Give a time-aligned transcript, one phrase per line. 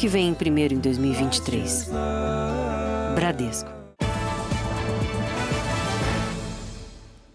[0.00, 1.90] que vem em primeiro em 2023.
[3.14, 3.68] Bradesco.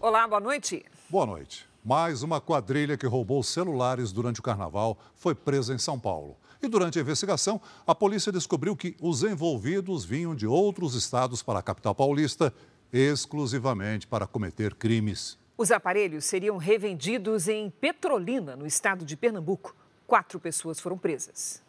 [0.00, 0.84] Olá, boa noite.
[1.08, 1.64] Boa noite.
[1.84, 6.36] Mais uma quadrilha que roubou celulares durante o carnaval foi presa em São Paulo.
[6.60, 11.60] E durante a investigação, a polícia descobriu que os envolvidos vinham de outros estados para
[11.60, 12.52] a capital paulista
[12.92, 15.38] exclusivamente para cometer crimes.
[15.56, 19.72] Os aparelhos seriam revendidos em Petrolina, no estado de Pernambuco.
[20.04, 21.64] Quatro pessoas foram presas.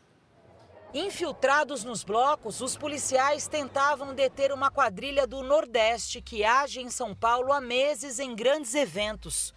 [0.93, 7.13] Infiltrados nos blocos, os policiais tentavam deter uma quadrilha do Nordeste que age em São
[7.13, 9.53] Paulo há meses em grandes eventos.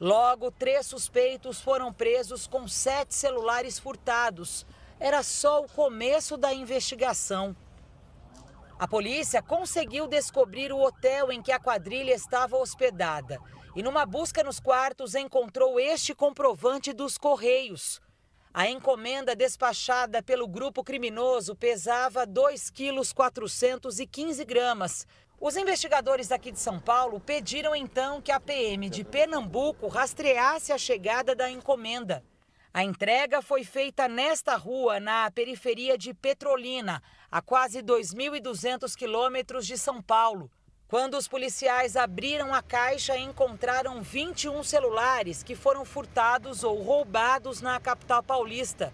[0.00, 4.66] Logo, três suspeitos foram presos com sete celulares furtados.
[4.98, 7.54] Era só o começo da investigação.
[8.78, 13.38] A polícia conseguiu descobrir o hotel em que a quadrilha estava hospedada
[13.76, 18.00] e, numa busca nos quartos, encontrou este comprovante dos Correios.
[18.56, 25.08] A encomenda despachada pelo grupo criminoso pesava 2 quilos 415 gramas.
[25.40, 30.78] Os investigadores aqui de São Paulo pediram então que a PM de Pernambuco rastreasse a
[30.78, 32.22] chegada da encomenda.
[32.72, 39.76] A entrega foi feita nesta rua, na periferia de Petrolina, a quase 2.200 quilômetros de
[39.76, 40.48] São Paulo.
[40.94, 47.80] Quando os policiais abriram a caixa, encontraram 21 celulares que foram furtados ou roubados na
[47.80, 48.92] capital paulista.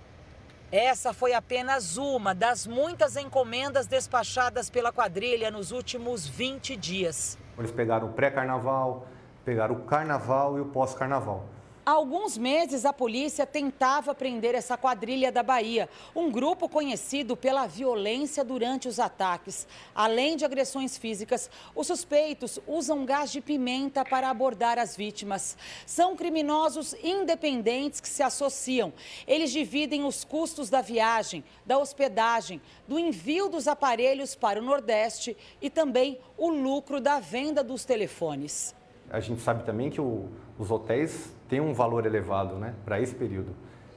[0.73, 7.37] Essa foi apenas uma das muitas encomendas despachadas pela quadrilha nos últimos 20 dias.
[7.59, 9.07] Eles pegaram o pré-carnaval,
[9.45, 11.45] pegaram o carnaval e o pós-carnaval.
[11.91, 17.67] Há alguns meses, a polícia tentava prender essa quadrilha da Bahia, um grupo conhecido pela
[17.67, 19.67] violência durante os ataques.
[19.93, 25.57] Além de agressões físicas, os suspeitos usam gás de pimenta para abordar as vítimas.
[25.85, 28.93] São criminosos independentes que se associam.
[29.27, 35.37] Eles dividem os custos da viagem, da hospedagem, do envio dos aparelhos para o Nordeste
[35.61, 38.77] e também o lucro da venda dos telefones.
[39.11, 43.15] A gente sabe também que o, os hotéis têm um valor elevado né, para esse
[43.15, 43.55] período.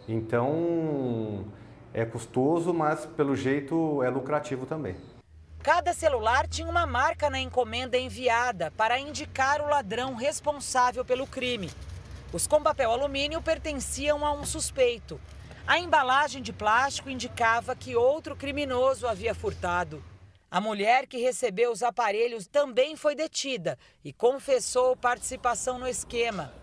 [0.08, 1.46] Então,
[1.94, 4.96] é custoso, mas pelo jeito é lucrativo também.
[5.62, 11.72] Cada celular tinha uma marca na encomenda enviada para indicar o ladrão responsável pelo crime.
[12.34, 15.22] Os com papel alumínio pertenciam a um suspeito.
[15.66, 20.03] A embalagem de plástico indicava que outro criminoso havia furtado.
[20.52, 26.62] A mulher que recebeu os aparelhos também foi detida e confessou participação no esquema.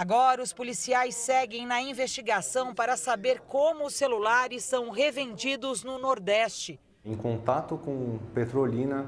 [0.00, 6.80] Agora, os policiais seguem na investigação para saber como os celulares são revendidos no Nordeste.
[7.04, 9.04] Em contato com Petrolina,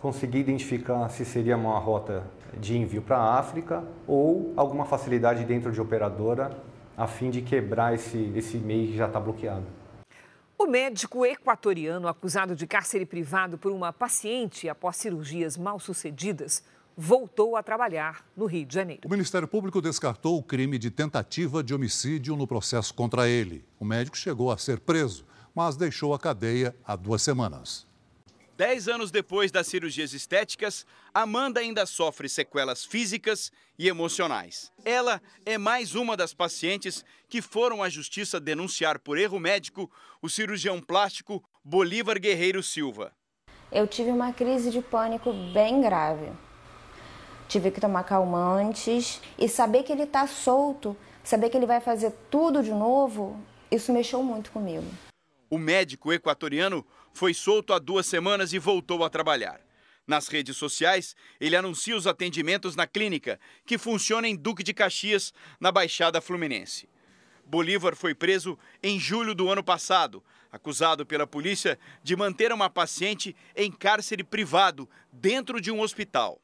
[0.00, 5.72] consegui identificar se seria uma rota de envio para a África ou alguma facilidade dentro
[5.72, 6.56] de operadora
[6.96, 9.66] a fim de quebrar esse, esse meio que já está bloqueado.
[10.56, 16.62] O médico equatoriano acusado de cárcere privado por uma paciente após cirurgias mal sucedidas
[16.96, 19.02] voltou a trabalhar no Rio de Janeiro.
[19.04, 23.64] O Ministério Público descartou o crime de tentativa de homicídio no processo contra ele.
[23.78, 27.86] O médico chegou a ser preso, mas deixou a cadeia há duas semanas.
[28.56, 34.72] Dez anos depois das cirurgias estéticas, Amanda ainda sofre sequelas físicas e emocionais.
[34.82, 39.90] Ela é mais uma das pacientes que foram à justiça denunciar por erro médico
[40.22, 43.12] o cirurgião plástico Bolívar Guerreiro Silva.
[43.70, 46.32] Eu tive uma crise de pânico bem grave.
[47.48, 52.12] Tive que tomar calmantes e saber que ele está solto, saber que ele vai fazer
[52.30, 53.40] tudo de novo,
[53.70, 54.86] isso mexeu muito comigo.
[55.48, 59.60] O médico equatoriano foi solto há duas semanas e voltou a trabalhar.
[60.06, 65.32] Nas redes sociais, ele anuncia os atendimentos na clínica, que funciona em Duque de Caxias,
[65.60, 66.88] na Baixada Fluminense.
[67.44, 73.34] Bolívar foi preso em julho do ano passado, acusado pela polícia de manter uma paciente
[73.54, 76.40] em cárcere privado dentro de um hospital.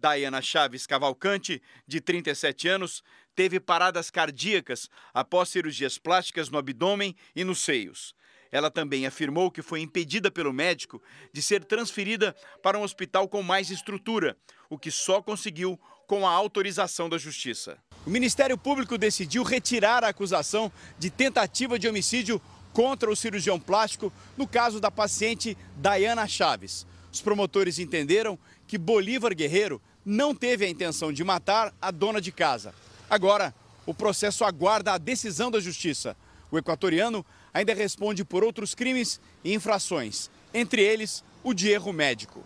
[0.00, 7.44] Dayana Chaves Cavalcante, de 37 anos, teve paradas cardíacas após cirurgias plásticas no abdômen e
[7.44, 8.14] nos seios.
[8.50, 11.00] Ela também afirmou que foi impedida pelo médico
[11.32, 14.36] de ser transferida para um hospital com mais estrutura,
[14.68, 17.78] o que só conseguiu com a autorização da Justiça.
[18.04, 22.42] O Ministério Público decidiu retirar a acusação de tentativa de homicídio
[22.72, 26.86] contra o cirurgião plástico no caso da paciente Dayana Chaves.
[27.12, 32.32] Os promotores entenderam que Bolívar Guerreiro não teve a intenção de matar a dona de
[32.32, 32.74] casa.
[33.08, 33.54] Agora,
[33.86, 36.16] o processo aguarda a decisão da Justiça.
[36.50, 42.44] O equatoriano ainda responde por outros crimes e infrações, entre eles o de erro médico.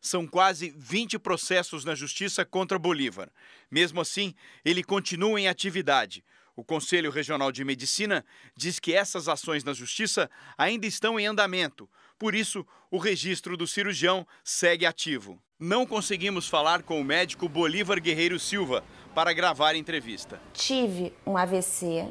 [0.00, 3.30] São quase 20 processos na justiça contra Bolívar.
[3.70, 6.22] Mesmo assim, ele continua em atividade.
[6.54, 8.24] O Conselho Regional de Medicina
[8.54, 11.88] diz que essas ações na Justiça ainda estão em andamento.
[12.18, 15.42] Por isso, o registro do cirurgião segue ativo.
[15.60, 18.82] Não conseguimos falar com o médico Bolívar Guerreiro Silva
[19.14, 20.40] para gravar a entrevista.
[20.52, 22.08] Tive um AVC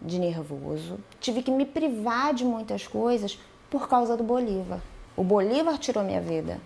[0.00, 3.36] de nervoso, tive que me privar de muitas coisas
[3.68, 4.80] por causa do Bolívar.
[5.16, 6.60] O Bolívar tirou minha vida.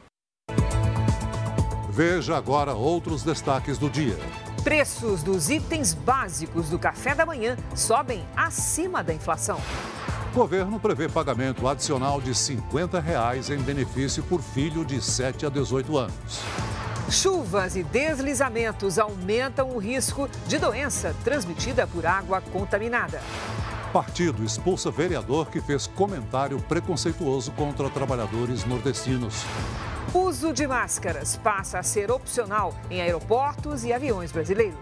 [1.89, 4.19] Veja agora outros destaques do dia.
[4.63, 9.59] Preços dos itens básicos do café da manhã sobem acima da inflação.
[10.35, 15.97] Governo prevê pagamento adicional de 50 reais em benefício por filho de 7 a 18
[15.97, 16.43] anos.
[17.11, 23.23] Chuvas e deslizamentos aumentam o risco de doença transmitida por água contaminada.
[23.93, 29.47] Partido expulsa vereador que fez comentário preconceituoso contra trabalhadores nordestinos.
[30.13, 34.77] Uso de máscaras passa a ser opcional em aeroportos e aviões brasileiros.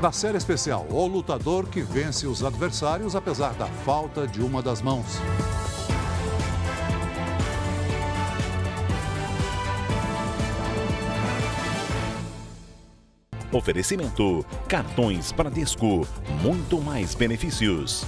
[0.00, 4.80] Na série especial, o lutador que vence os adversários apesar da falta de uma das
[4.80, 5.20] mãos.
[13.52, 16.06] Oferecimento: cartões Bradesco,
[16.42, 18.06] muito mais benefícios.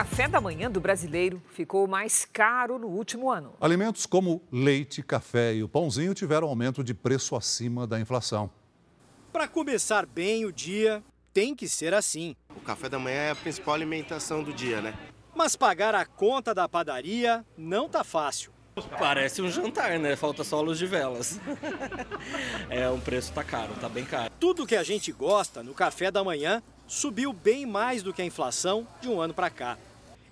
[0.00, 3.52] Café da manhã do brasileiro ficou mais caro no último ano.
[3.60, 8.50] Alimentos como leite, café e o pãozinho tiveram aumento de preço acima da inflação.
[9.30, 11.04] Para começar bem o dia,
[11.34, 12.34] tem que ser assim.
[12.56, 14.94] O café da manhã é a principal alimentação do dia, né?
[15.34, 18.52] Mas pagar a conta da padaria não tá fácil.
[18.98, 20.16] Parece um jantar, né?
[20.16, 21.38] Falta só a luz de velas.
[22.70, 24.32] é, o preço tá caro, tá bem caro.
[24.40, 28.24] Tudo que a gente gosta no café da manhã subiu bem mais do que a
[28.24, 29.76] inflação de um ano para cá.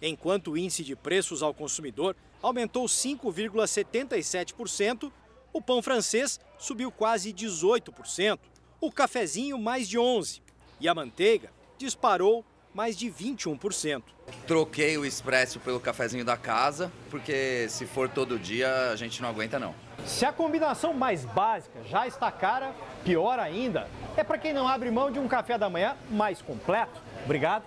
[0.01, 5.11] Enquanto o índice de preços ao consumidor aumentou 5,77%,
[5.53, 8.39] o pão francês subiu quase 18%,
[8.81, 10.43] o cafezinho mais de 11%
[10.81, 14.05] e a manteiga disparou mais de 21%.
[14.47, 19.29] Troquei o expresso pelo cafezinho da casa, porque se for todo dia a gente não
[19.29, 19.75] aguenta não.
[20.07, 22.73] Se a combinação mais básica já está cara,
[23.05, 27.01] pior ainda é para quem não abre mão de um café da manhã mais completo.
[27.25, 27.65] Obrigado.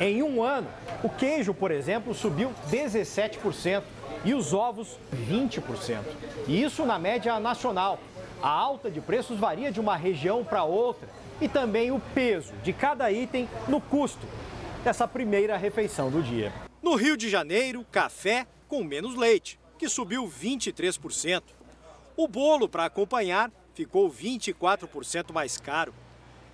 [0.00, 0.66] Em um ano,
[1.04, 3.82] o queijo, por exemplo, subiu 17%
[4.24, 6.00] e os ovos 20%.
[6.48, 8.00] E isso na média nacional.
[8.42, 11.08] A alta de preços varia de uma região para outra
[11.40, 14.26] e também o peso de cada item no custo
[14.82, 16.52] dessa primeira refeição do dia.
[16.82, 21.42] No Rio de Janeiro, café com menos leite, que subiu 23%.
[22.16, 25.94] O bolo para acompanhar ficou 24% mais caro.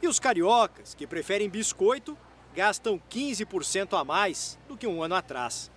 [0.02, 2.16] E os cariocas, que preferem biscoito,
[2.54, 5.70] gastam 15% a mais do que um ano atrás.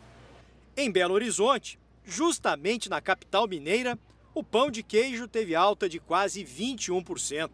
[0.75, 3.97] Em Belo Horizonte, justamente na capital mineira,
[4.33, 7.51] o pão de queijo teve alta de quase 21%.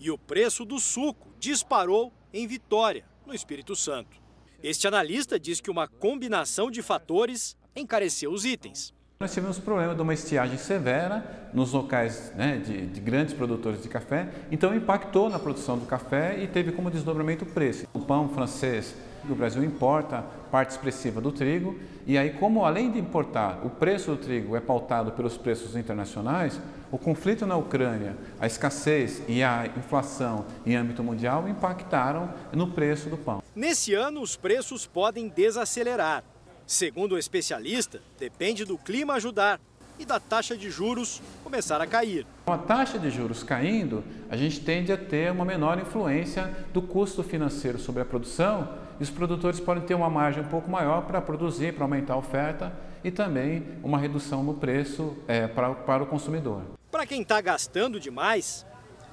[0.00, 4.16] E o preço do suco disparou em Vitória, no Espírito Santo.
[4.62, 8.94] Este analista diz que uma combinação de fatores encareceu os itens.
[9.20, 13.88] Nós tivemos problema de uma estiagem severa nos locais né, de, de, grandes produtores de
[13.88, 17.84] café, então impactou na produção do café e teve como desdobramento o preço.
[17.92, 18.94] O pão francês
[19.28, 21.76] o Brasil importa parte expressiva do trigo
[22.06, 26.60] e aí como além de importar o preço do trigo é pautado pelos preços internacionais,
[26.88, 33.10] o conflito na Ucrânia, a escassez e a inflação em âmbito mundial impactaram no preço
[33.10, 33.42] do pão.
[33.52, 36.22] Nesse ano os preços podem desacelerar.
[36.68, 39.58] Segundo o especialista, depende do clima ajudar
[39.98, 42.26] e da taxa de juros começar a cair.
[42.44, 46.82] Com a taxa de juros caindo, a gente tende a ter uma menor influência do
[46.82, 48.68] custo financeiro sobre a produção
[49.00, 52.18] e os produtores podem ter uma margem um pouco maior para produzir, para aumentar a
[52.18, 52.70] oferta
[53.02, 56.60] e também uma redução no preço é, para, para o consumidor.
[56.90, 58.66] Para quem está gastando demais,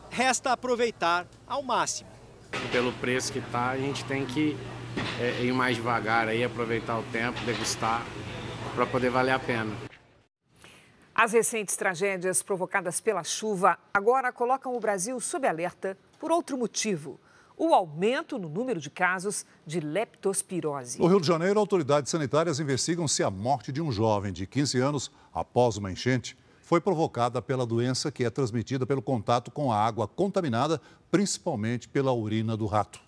[0.09, 2.09] resta aproveitar ao máximo.
[2.69, 4.57] Pelo preço que está, a gente tem que
[5.19, 8.05] é, ir mais devagar, aí, aproveitar o tempo, degustar,
[8.75, 9.73] para poder valer a pena.
[11.13, 17.19] As recentes tragédias provocadas pela chuva agora colocam o Brasil sob alerta por outro motivo
[17.57, 20.99] o aumento no número de casos de leptospirose.
[20.99, 24.79] No Rio de Janeiro, autoridades sanitárias investigam se a morte de um jovem de 15
[24.79, 29.77] anos após uma enchente foi provocada pela doença que é transmitida pelo contato com a
[29.77, 33.04] água contaminada, principalmente pela urina do rato.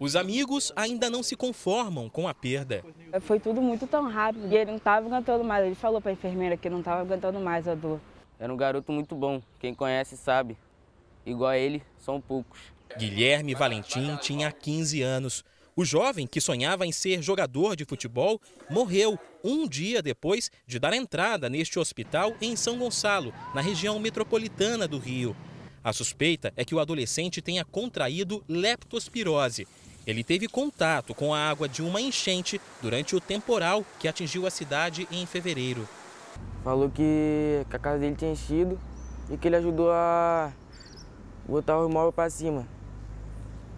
[0.00, 2.84] Os amigos ainda não se conformam com a perda.
[3.22, 5.66] Foi tudo muito tão rápido e ele não estava aguentando mais.
[5.66, 8.00] Ele falou para a enfermeira que não estava aguentando mais a dor.
[8.38, 10.56] Era um garoto muito bom, quem conhece sabe.
[11.26, 12.60] Igual a ele, são poucos.
[12.96, 15.44] Guilherme Valentim tinha 15 anos.
[15.74, 18.40] O jovem, que sonhava em ser jogador de futebol,
[18.70, 24.86] morreu um dia depois de dar entrada neste hospital em São Gonçalo, na região metropolitana
[24.86, 25.36] do Rio.
[25.82, 29.66] A suspeita é que o adolescente tenha contraído leptospirose.
[30.08, 34.50] Ele teve contato com a água de uma enchente durante o temporal que atingiu a
[34.50, 35.86] cidade em fevereiro.
[36.64, 38.80] Falou que a casa dele tinha enchido
[39.30, 40.50] e que ele ajudou a
[41.46, 42.66] botar o móvel para cima,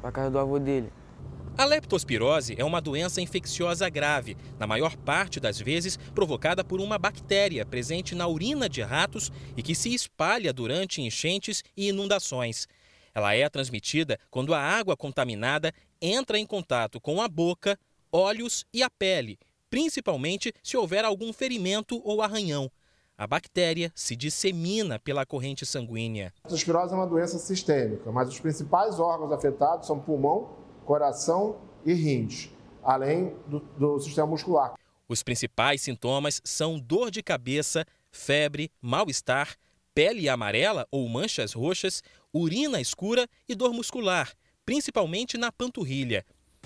[0.00, 0.92] para casa do avô dele.
[1.58, 6.96] A leptospirose é uma doença infecciosa grave, na maior parte das vezes provocada por uma
[6.96, 12.68] bactéria presente na urina de ratos e que se espalha durante enchentes e inundações.
[13.12, 17.78] Ela é transmitida quando a água contaminada entra em contato com a boca,
[18.12, 19.38] olhos e a pele,
[19.68, 22.70] principalmente se houver algum ferimento ou arranhão.
[23.16, 26.32] A bactéria se dissemina pela corrente sanguínea.
[26.42, 31.92] A leptospirose é uma doença sistêmica, mas os principais órgãos afetados são pulmão, coração e
[31.92, 32.48] rins,
[32.82, 34.74] além do, do sistema muscular.
[35.06, 39.54] Os principais sintomas são dor de cabeça, febre, mal-estar,
[39.94, 42.02] pele amarela ou manchas roxas,
[42.32, 44.32] urina escura e dor muscular,
[44.64, 46.24] principalmente na panturrilha.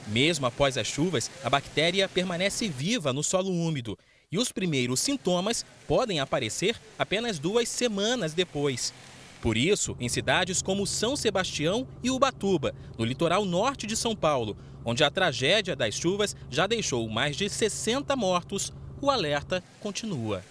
[0.08, 3.98] Mesmo após as chuvas, a bactéria permanece viva no solo úmido
[4.30, 8.92] e os primeiros sintomas podem aparecer apenas duas semanas depois.
[9.40, 14.56] Por isso, em cidades como São Sebastião e Ubatuba, no litoral norte de São Paulo,
[14.84, 20.42] onde a tragédia das chuvas já deixou mais de 60 mortos, o alerta continua.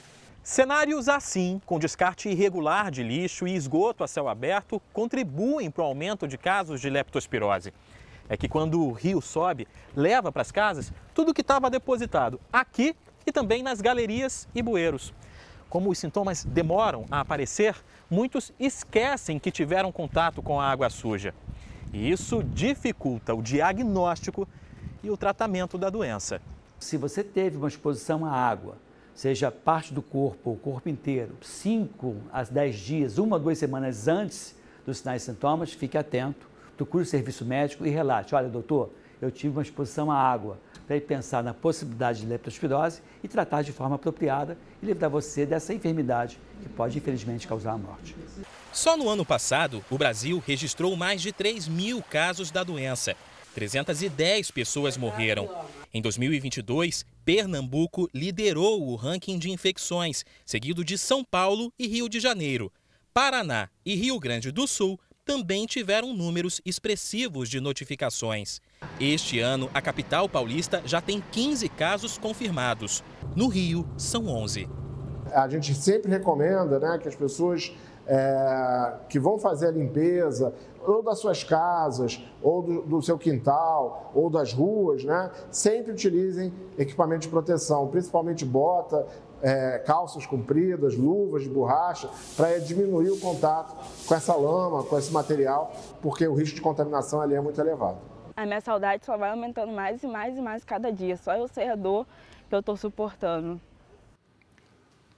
[0.44, 5.88] Cenários assim, com descarte irregular de lixo e esgoto a céu aberto, contribuem para o
[5.88, 7.74] aumento de casos de leptospirose.
[8.28, 12.94] É que quando o rio sobe, leva para as casas tudo que estava depositado aqui
[13.26, 15.14] e também nas galerias e bueiros.
[15.70, 17.74] Como os sintomas demoram a aparecer,
[18.12, 21.34] muitos esquecem que tiveram contato com a água suja.
[21.94, 24.46] E isso dificulta o diagnóstico
[25.02, 26.42] e o tratamento da doença.
[26.78, 28.76] Se você teve uma exposição à água,
[29.16, 34.08] seja parte do corpo o corpo inteiro, 5 a 10 dias, uma ou duas semanas
[34.08, 34.56] antes
[34.86, 38.92] dos sinais e sintomas, fique atento, procure o serviço médico e relate: olha, doutor,
[39.22, 43.72] eu tive uma exposição à água para pensar na possibilidade de leptospirose e tratar de
[43.72, 48.16] forma apropriada e livrar você dessa enfermidade que pode, infelizmente, causar a morte.
[48.74, 53.16] Só no ano passado, o Brasil registrou mais de 3 mil casos da doença.
[53.56, 55.50] 310 pessoas morreram.
[55.94, 62.20] Em 2022, Pernambuco liderou o ranking de infecções, seguido de São Paulo e Rio de
[62.20, 62.72] Janeiro.
[63.14, 68.60] Paraná e Rio Grande do Sul também tiveram números expressivos de notificações.
[69.00, 73.02] Este ano, a capital paulista já tem 15 casos confirmados.
[73.36, 74.68] No Rio, são 11.
[75.32, 77.74] A gente sempre recomenda né, que as pessoas
[78.06, 80.54] é, que vão fazer a limpeza,
[80.86, 86.54] ou das suas casas, ou do, do, seu quintal, ou das ruas, né, sempre utilizem
[86.78, 89.06] equipamento de proteção, principalmente bota,
[89.42, 93.76] é, calças compridas, luvas de borracha, para diminuir o contato
[94.08, 97.98] com essa lama, com esse material, porque o risco de contaminação ali é muito elevado.
[98.36, 101.18] A minha saudade só vai aumentando mais e mais e mais cada dia.
[101.18, 102.08] Só eu sei a dor
[102.50, 103.62] que eu estou suportando.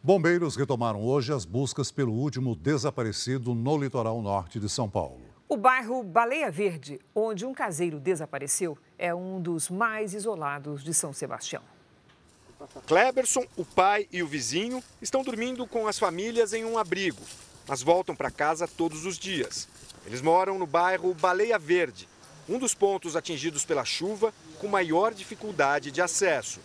[0.05, 5.24] Bombeiros retomaram hoje as buscas pelo último desaparecido no litoral norte de São Paulo.
[5.47, 11.13] O bairro Baleia Verde, onde um caseiro desapareceu, é um dos mais isolados de São
[11.13, 11.61] Sebastião.
[12.87, 17.21] Kleberson, o pai e o vizinho estão dormindo com as famílias em um abrigo,
[17.67, 19.67] mas voltam para casa todos os dias.
[20.07, 22.09] Eles moram no bairro Baleia Verde,
[22.49, 26.59] um dos pontos atingidos pela chuva com maior dificuldade de acesso.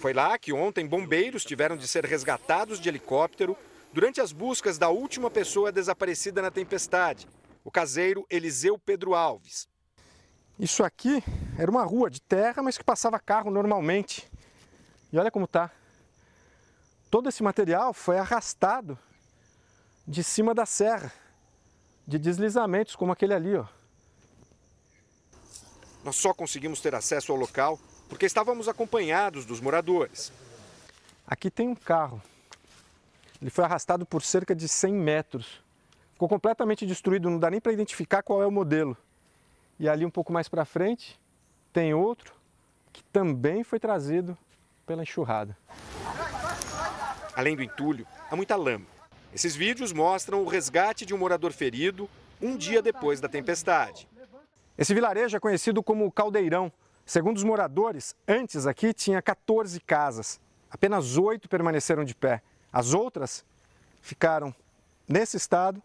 [0.00, 3.56] Foi lá que ontem bombeiros tiveram de ser resgatados de helicóptero
[3.90, 7.26] durante as buscas da última pessoa desaparecida na tempestade,
[7.68, 9.68] o caseiro Eliseu Pedro Alves.
[10.58, 11.22] Isso aqui
[11.58, 14.26] era uma rua de terra, mas que passava carro normalmente.
[15.12, 15.70] E olha como tá.
[17.10, 18.98] Todo esse material foi arrastado
[20.06, 21.12] de cima da serra,
[22.06, 23.66] de deslizamentos como aquele ali, ó.
[26.02, 30.32] Nós só conseguimos ter acesso ao local porque estávamos acompanhados dos moradores.
[31.26, 32.22] Aqui tem um carro.
[33.42, 35.67] Ele foi arrastado por cerca de 100 metros.
[36.18, 38.96] Ficou completamente destruído, não dá nem para identificar qual é o modelo.
[39.78, 41.16] E ali um pouco mais para frente
[41.72, 42.34] tem outro
[42.92, 44.36] que também foi trazido
[44.84, 45.56] pela enxurrada.
[47.36, 48.84] Além do entulho, há muita lama.
[49.32, 52.10] Esses vídeos mostram o resgate de um morador ferido
[52.42, 54.08] um dia depois da tempestade.
[54.76, 56.72] Esse vilarejo é conhecido como Caldeirão.
[57.06, 60.40] Segundo os moradores, antes aqui tinha 14 casas.
[60.68, 62.42] Apenas oito permaneceram de pé.
[62.72, 63.44] As outras
[64.02, 64.52] ficaram
[65.08, 65.80] nesse estado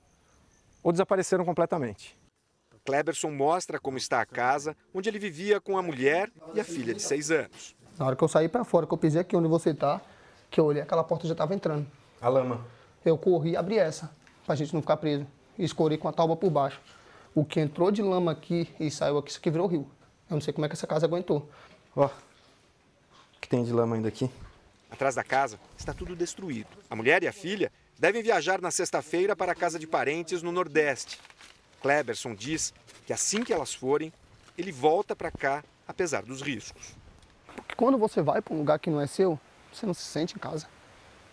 [0.84, 2.18] ou desapareceram completamente.
[2.86, 6.94] Kleberson mostra como está a casa onde ele vivia com a mulher e a filha
[6.94, 7.76] de seis anos.
[7.98, 10.02] Na hora que eu saí para fora, que eu pisei aqui onde você está,
[10.52, 11.88] que eu olhei, aquela porta já estava entrando.
[12.22, 12.66] A lama?
[13.06, 14.12] Eu corri e abri essa,
[14.46, 15.26] para a gente não ficar preso.
[15.58, 16.82] E escorei com a tábua por baixo.
[17.34, 19.88] O que entrou de lama aqui e saiu aqui, isso aqui virou rio.
[20.30, 21.50] Eu não sei como é que essa casa aguentou.
[21.96, 22.12] Ó, o
[23.40, 24.30] que tem de lama ainda aqui?
[24.90, 26.70] Atrás da casa está tudo destruído.
[26.90, 30.52] A mulher e a filha devem viajar na sexta-feira para a casa de parentes no
[30.52, 31.20] Nordeste.
[31.82, 32.74] Kleberson diz
[33.06, 34.12] que assim que elas forem,
[34.58, 36.96] ele volta para cá, apesar dos riscos.
[37.56, 39.40] Porque quando você vai para um lugar que não é seu,
[39.72, 40.68] você não se sente em casa,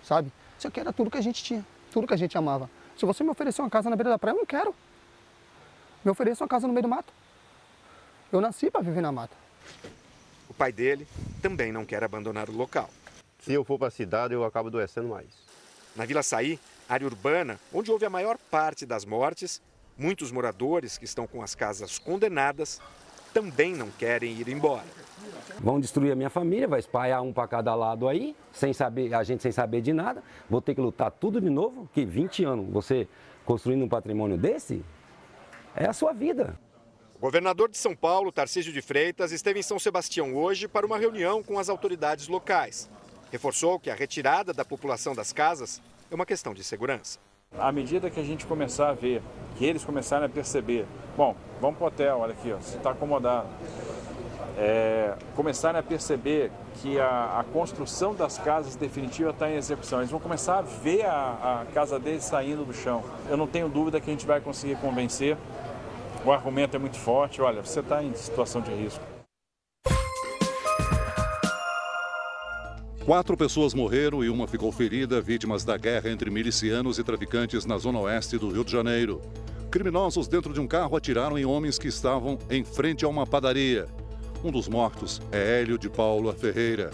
[0.02, 0.32] sabe?
[0.58, 2.70] Isso aqui era tudo que a gente tinha, tudo que a gente amava.
[2.96, 4.74] Se você me oferecer uma casa na beira da praia, eu não quero.
[6.04, 7.12] Me ofereça uma casa no meio do mato.
[8.32, 9.36] Eu nasci para viver na mata.
[10.48, 11.06] O pai dele
[11.40, 12.90] também não quer abandonar o local.
[13.38, 15.49] Se eu for para a cidade, eu acabo adoecendo mais.
[15.96, 19.60] Na Vila Saí, área urbana, onde houve a maior parte das mortes,
[19.96, 22.80] muitos moradores que estão com as casas condenadas
[23.32, 24.84] também não querem ir embora.
[25.60, 29.22] Vão destruir a minha família, vai espalhar um para cada lado aí, sem saber, a
[29.22, 30.22] gente sem saber de nada.
[30.48, 33.06] Vou ter que lutar tudo de novo, que 20 anos você
[33.44, 34.84] construindo um patrimônio desse,
[35.74, 36.58] é a sua vida.
[37.16, 40.96] O governador de São Paulo, Tarcísio de Freitas, esteve em São Sebastião hoje para uma
[40.96, 42.88] reunião com as autoridades locais.
[43.30, 47.18] Reforçou que a retirada da população das casas é uma questão de segurança.
[47.58, 49.22] À medida que a gente começar a ver,
[49.56, 52.90] que eles começarem a perceber, bom, vamos para o hotel, olha aqui, ó, você está
[52.90, 53.48] acomodado.
[54.58, 56.50] É, começarem a perceber
[56.82, 60.00] que a, a, construção das casas definitivas está em execução.
[60.00, 63.02] Eles vão começar a ver a, a casa deles saindo do chão.
[63.28, 65.36] Eu não tenho dúvida que a gente vai conseguir convencer.
[66.24, 67.40] O argumento é muito forte.
[67.40, 69.09] Olha, você está em situação de risco.
[73.04, 77.78] Quatro pessoas morreram e uma ficou ferida, vítimas da guerra entre milicianos e traficantes na
[77.78, 79.22] zona oeste do Rio de Janeiro.
[79.70, 83.88] Criminosos dentro de um carro atiraram em homens que estavam em frente a uma padaria.
[84.44, 86.90] Um dos mortos é Hélio de Paula Ferreira.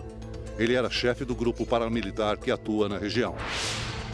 [0.57, 3.35] Ele era chefe do grupo paramilitar que atua na região.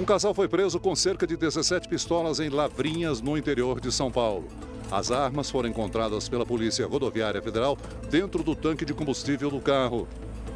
[0.01, 4.11] Um casal foi preso com cerca de 17 pistolas em Lavrinhas, no interior de São
[4.11, 4.49] Paulo.
[4.91, 7.77] As armas foram encontradas pela Polícia Rodoviária Federal
[8.11, 10.09] dentro do tanque de combustível do carro.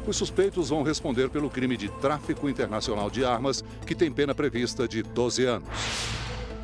[0.07, 4.87] Os suspeitos vão responder pelo crime de tráfico internacional de armas, que tem pena prevista
[4.87, 5.67] de 12 anos.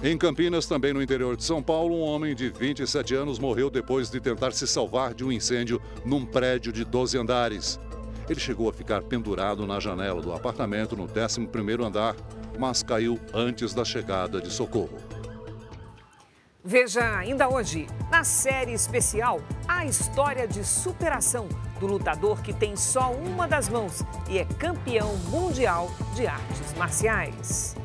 [0.01, 4.09] Em Campinas, também no interior de São Paulo, um homem de 27 anos morreu depois
[4.09, 7.79] de tentar se salvar de um incêndio num prédio de 12 andares.
[8.29, 12.15] Ele chegou a ficar pendurado na janela do apartamento no 11º andar,
[12.57, 14.97] mas caiu antes da chegada de socorro.
[16.63, 21.49] Veja ainda hoje, na série especial, a história de superação
[21.83, 27.75] do lutador que tem só uma das mãos e é campeão mundial de artes marciais.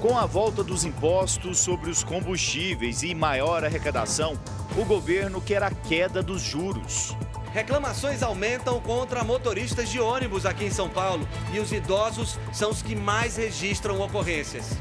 [0.00, 4.36] Com a volta dos impostos sobre os combustíveis e maior arrecadação,
[4.76, 7.16] o governo quer a queda dos juros.
[7.52, 12.82] Reclamações aumentam contra motoristas de ônibus aqui em São Paulo e os idosos são os
[12.82, 14.72] que mais registram ocorrências.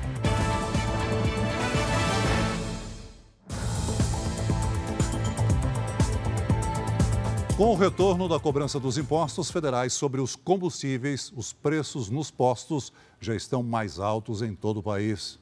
[7.55, 12.91] Com o retorno da cobrança dos impostos federais sobre os combustíveis, os preços nos postos
[13.21, 15.37] já estão mais altos em todo o país.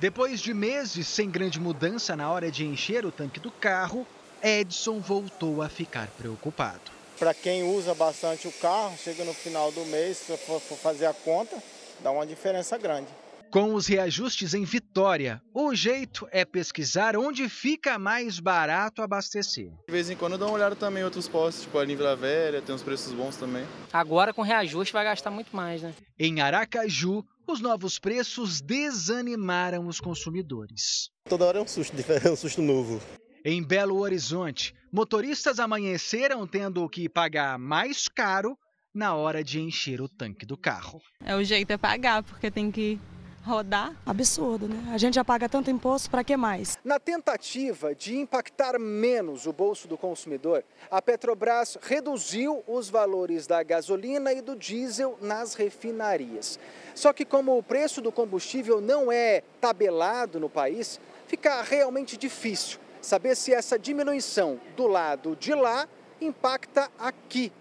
[0.00, 4.04] Depois de meses sem grande mudança na hora de encher o tanque do carro,
[4.42, 6.90] Edson voltou a ficar preocupado.
[7.16, 11.14] Para quem usa bastante o carro, chega no final do mês, se for fazer a
[11.14, 11.62] conta,
[12.02, 13.08] dá uma diferença grande.
[13.50, 19.72] Com os reajustes em Vitória, o jeito é pesquisar onde fica mais barato abastecer.
[19.86, 21.96] De vez em quando eu dou uma olhada também em outros postos, tipo ali em
[21.96, 23.66] Vila Velha, tem uns preços bons também.
[23.90, 25.94] Agora com reajuste vai gastar muito mais, né?
[26.18, 31.08] Em Aracaju, os novos preços desanimaram os consumidores.
[31.26, 33.00] Toda hora é um susto, é um susto novo.
[33.42, 38.58] Em Belo Horizonte, motoristas amanheceram tendo que pagar mais caro
[38.94, 41.00] na hora de encher o tanque do carro.
[41.24, 43.00] É o jeito é pagar, porque tem que
[43.44, 43.94] rodar.
[44.04, 44.92] Absurdo, né?
[44.92, 46.78] A gente já paga tanto imposto, para que mais?
[46.84, 53.62] Na tentativa de impactar menos o bolso do consumidor, a Petrobras reduziu os valores da
[53.62, 56.58] gasolina e do diesel nas refinarias.
[56.94, 62.78] Só que, como o preço do combustível não é tabelado no país, fica realmente difícil
[63.00, 65.88] saber se essa diminuição do lado de lá
[66.20, 67.52] impacta aqui.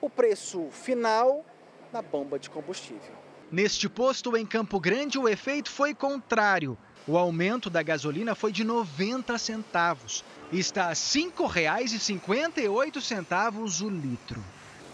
[0.00, 1.44] O preço final
[1.92, 3.19] na bomba de combustível.
[3.52, 6.78] Neste posto em Campo Grande, o efeito foi contrário.
[7.04, 14.40] O aumento da gasolina foi de 90 centavos e está a R$ 5,58 o litro.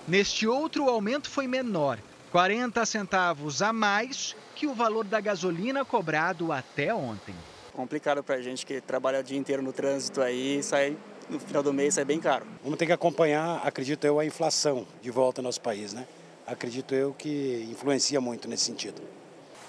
[0.09, 1.99] Neste outro, o aumento foi menor,
[2.33, 7.35] 40 centavos a mais que o valor da gasolina cobrado até ontem.
[7.75, 10.97] complicado para a gente que trabalha o dia inteiro no trânsito aí, sai
[11.29, 12.47] no final do mês sai bem caro.
[12.63, 16.07] Vamos ter que acompanhar, acredito eu, a inflação de volta no nosso país, né?
[16.47, 19.03] Acredito eu que influencia muito nesse sentido.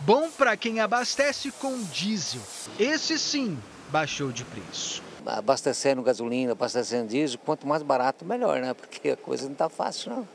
[0.02, 2.42] Bom para quem abastece com diesel.
[2.80, 3.58] Esse sim
[3.90, 5.02] baixou de preço.
[5.26, 8.74] Abastecendo gasolina, abastecendo diesel, quanto mais barato, melhor, né?
[8.74, 10.28] Porque a coisa não está fácil, não.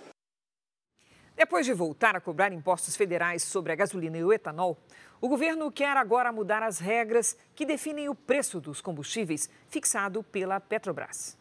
[1.37, 4.77] Depois de voltar a cobrar impostos federais sobre a gasolina e o etanol,
[5.21, 10.61] o governo quer agora mudar as regras que definem o preço dos combustíveis fixado pela
[10.61, 11.37] Petrobras.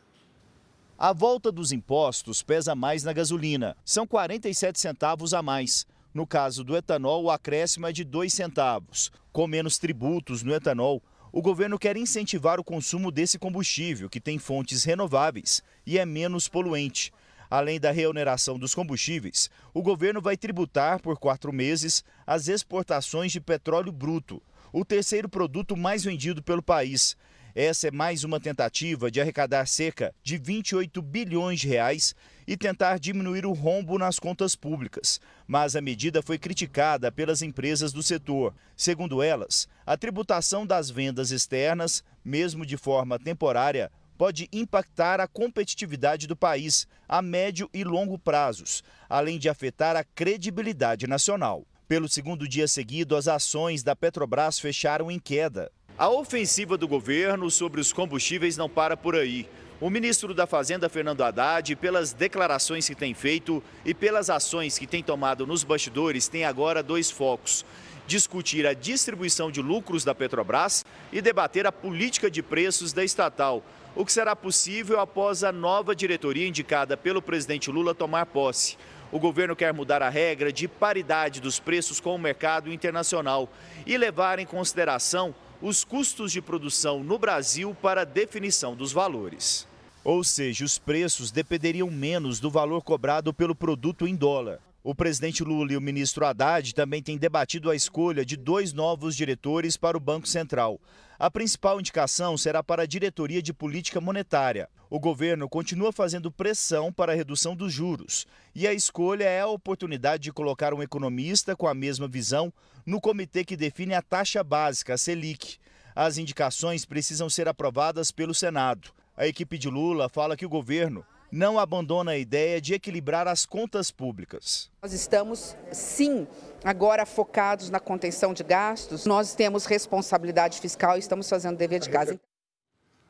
[1.04, 3.76] A volta dos impostos pesa mais na gasolina.
[3.84, 5.84] São 47 centavos a mais.
[6.14, 9.12] No caso do etanol, o acréscimo é de 2 centavos.
[9.32, 14.38] Com menos tributos no etanol, o governo quer incentivar o consumo desse combustível, que tem
[14.38, 17.12] fontes renováveis e é menos poluente.
[17.50, 23.42] Além da reoneração dos combustíveis, o governo vai tributar por quatro meses as exportações de
[23.42, 24.40] petróleo bruto,
[24.72, 27.18] o terceiro produto mais vendido pelo país.
[27.54, 32.16] Essa é mais uma tentativa de arrecadar cerca de 28 bilhões de reais
[32.48, 35.20] e tentar diminuir o rombo nas contas públicas.
[35.46, 38.54] Mas a medida foi criticada pelas empresas do setor.
[38.76, 46.28] Segundo elas, a tributação das vendas externas, mesmo de forma temporária, pode impactar a competitividade
[46.28, 51.66] do país a médio e longo prazos, além de afetar a credibilidade nacional.
[51.92, 55.70] Pelo segundo dia seguido, as ações da Petrobras fecharam em queda.
[55.98, 59.48] A ofensiva do governo sobre os combustíveis não para por aí.
[59.80, 64.88] O ministro da Fazenda, Fernando Haddad, pelas declarações que tem feito e pelas ações que
[64.88, 67.66] tem tomado nos bastidores, tem agora dois focos:
[68.08, 73.64] discutir a distribuição de lucros da Petrobras e debater a política de preços da estatal,
[73.96, 78.78] o que será possível após a nova diretoria indicada pelo presidente Lula tomar posse.
[79.12, 83.50] O governo quer mudar a regra de paridade dos preços com o mercado internacional
[83.86, 89.68] e levar em consideração os custos de produção no Brasil para definição dos valores.
[90.04, 94.60] Ou seja, os preços dependeriam menos do valor cobrado pelo produto em dólar.
[94.84, 99.16] O presidente Lula e o ministro Haddad também têm debatido a escolha de dois novos
[99.16, 100.82] diretores para o Banco Central.
[101.22, 104.68] A principal indicação será para a diretoria de política monetária.
[104.90, 108.26] O governo continua fazendo pressão para a redução dos juros.
[108.56, 112.52] E a escolha é a oportunidade de colocar um economista com a mesma visão
[112.88, 115.60] no comitê que define a taxa básica, a Selic.
[115.96, 118.90] As indicações precisam ser aprovadas pelo Senado.
[119.16, 123.46] A equipe de Lula fala que o governo não abandona a ideia de equilibrar as
[123.46, 124.72] contas públicas.
[124.82, 126.28] Nós estamos, sim,
[126.64, 129.06] agora focados na contenção de gastos.
[129.06, 132.20] Nós temos responsabilidade fiscal e estamos fazendo o dever de casa.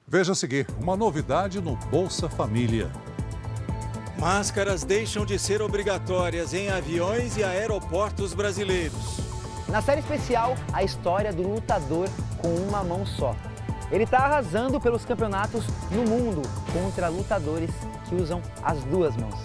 [0.07, 2.91] Veja a seguir, uma novidade no Bolsa Família.
[4.19, 9.19] Máscaras deixam de ser obrigatórias em aviões e aeroportos brasileiros.
[9.67, 12.09] Na série especial, a história do lutador
[12.41, 13.35] com uma mão só.
[13.89, 17.71] Ele está arrasando pelos campeonatos no mundo contra lutadores
[18.07, 19.39] que usam as duas mãos.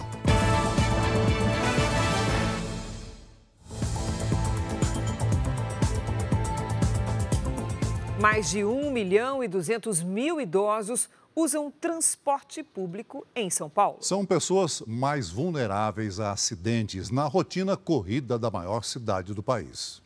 [8.19, 13.99] Mais de 1 milhão e 200 mil idosos usam transporte público em São Paulo.
[14.01, 20.01] São pessoas mais vulneráveis a acidentes na rotina corrida da maior cidade do país.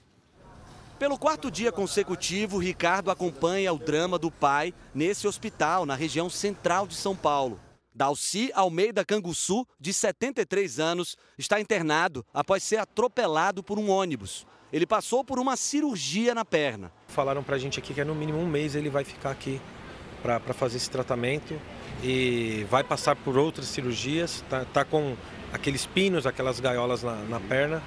[1.00, 6.86] Pelo quarto dia consecutivo, Ricardo acompanha o drama do pai nesse hospital, na região central
[6.86, 7.58] de São Paulo.
[7.96, 14.46] Dalci Almeida Canguçu, de 73 anos, está internado após ser atropelado por um ônibus.
[14.72, 16.92] Ele passou por uma cirurgia na perna.
[17.08, 19.60] Falaram pra gente aqui que é no mínimo um mês ele vai ficar aqui
[20.22, 21.60] para fazer esse tratamento
[22.02, 24.44] e vai passar por outras cirurgias.
[24.50, 25.18] Tá, tá com
[25.52, 27.84] aqueles pinos, aquelas gaiolas na, na perna.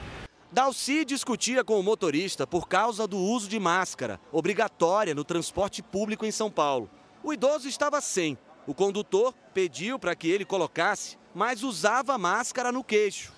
[0.52, 6.26] Dalci discutia com o motorista por causa do uso de máscara, obrigatória no transporte público
[6.26, 6.90] em São Paulo.
[7.22, 8.36] O idoso estava sem.
[8.66, 13.32] O condutor pediu para que ele colocasse, mas usava máscara no queixo.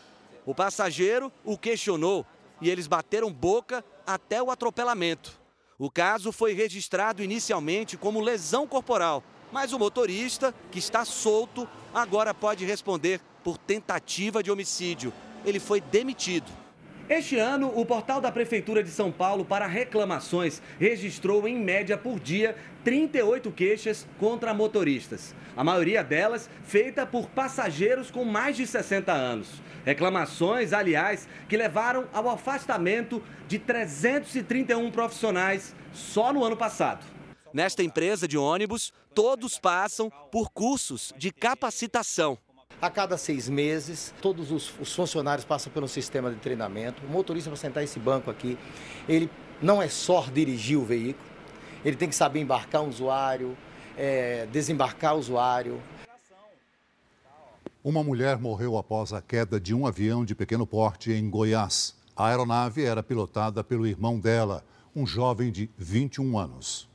[0.45, 2.27] O passageiro o questionou
[2.61, 5.39] e eles bateram boca até o atropelamento.
[5.79, 12.33] O caso foi registrado inicialmente como lesão corporal, mas o motorista, que está solto, agora
[12.33, 15.13] pode responder por tentativa de homicídio.
[15.45, 16.51] Ele foi demitido.
[17.09, 22.19] Este ano, o portal da Prefeitura de São Paulo para reclamações registrou, em média por
[22.19, 25.33] dia, 38 queixas contra motoristas.
[25.57, 29.63] A maioria delas feita por passageiros com mais de 60 anos.
[29.85, 37.07] Reclamações, aliás, que levaram ao afastamento de 331 profissionais só no ano passado.
[37.55, 42.37] Nesta empresa de ônibus, todos passam por cursos de capacitação.
[42.81, 47.03] A cada seis meses, todos os, os, funcionários passam pelo sistema de treinamento.
[47.07, 48.59] O motorista, para sentar esse banco aqui,
[49.09, 49.31] ele
[49.63, 51.27] não é só dirigir o veículo,
[51.83, 53.57] ele tem que saber embarcar um usuário,
[53.97, 55.81] é, desembarcar o usuário.
[57.83, 61.95] Uma mulher morreu após a queda de um avião de pequeno porte em Goiás.
[62.15, 66.89] A aeronave era pilotada pelo irmão dela, um jovem de 21 anos.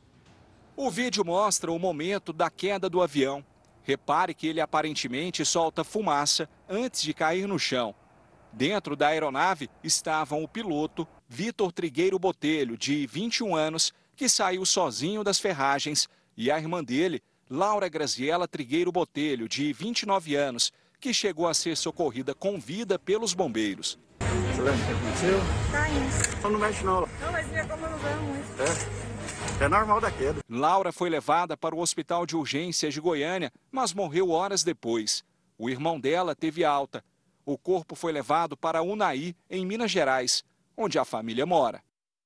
[0.76, 3.44] O vídeo mostra o momento da queda do avião.
[3.84, 7.96] Repare que ele aparentemente solta fumaça antes de cair no chão.
[8.54, 15.24] Dentro da aeronave estavam o piloto Vitor Trigueiro Botelho, de 21 anos, que saiu sozinho
[15.24, 21.48] das ferragens, e a irmã dele, Laura Graziella Trigueiro Botelho, de 29 anos, que chegou
[21.48, 23.98] a ser socorrida com vida pelos bombeiros.
[24.20, 25.40] Você lembra o que aconteceu?
[25.72, 26.42] Caindo.
[26.42, 27.02] Só não mexe não.
[27.02, 28.62] Não, mas minha cama não vai muito.
[28.62, 29.11] É.
[29.62, 30.42] É normal da queda.
[30.50, 35.24] Laura foi levada para o hospital de urgências de Goiânia, mas morreu horas depois.
[35.56, 37.06] O irmão dela teve alta.
[37.46, 40.44] O corpo foi levado para Unai, em Minas Gerais,
[40.76, 41.84] onde a família mora.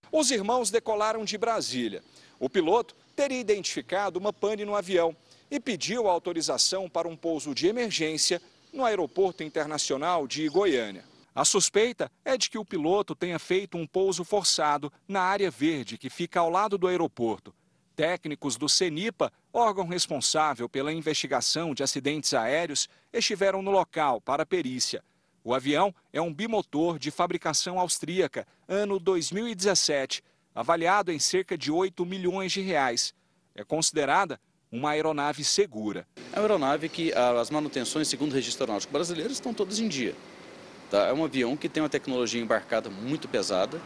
[0.10, 2.02] Os irmãos decolaram de Brasília.
[2.39, 5.13] O piloto teria identificado uma pane no avião
[5.52, 11.04] e pediu autorização para um pouso de emergência no Aeroporto Internacional de Goiânia.
[11.36, 15.98] A suspeita é de que o piloto tenha feito um pouso forçado na área verde
[15.98, 17.54] que fica ao lado do aeroporto.
[17.93, 24.45] Técnicos do CENIPA, órgão responsável pela investigação de acidentes aéreos, estiveram no local para a
[24.45, 25.04] perícia.
[25.43, 30.24] O avião é um bimotor de fabricação austríaca, ano 2017,
[30.56, 33.13] avaliado em cerca de 8 milhões de reais.
[33.54, 34.39] É considerada
[34.71, 36.08] uma aeronave segura.
[36.32, 40.15] É uma aeronave que as manutenções, segundo o registro aeronáutico brasileiro, estão todas em dia.
[40.89, 41.08] Tá?
[41.08, 43.80] É um avião que tem uma tecnologia embarcada muito pesada.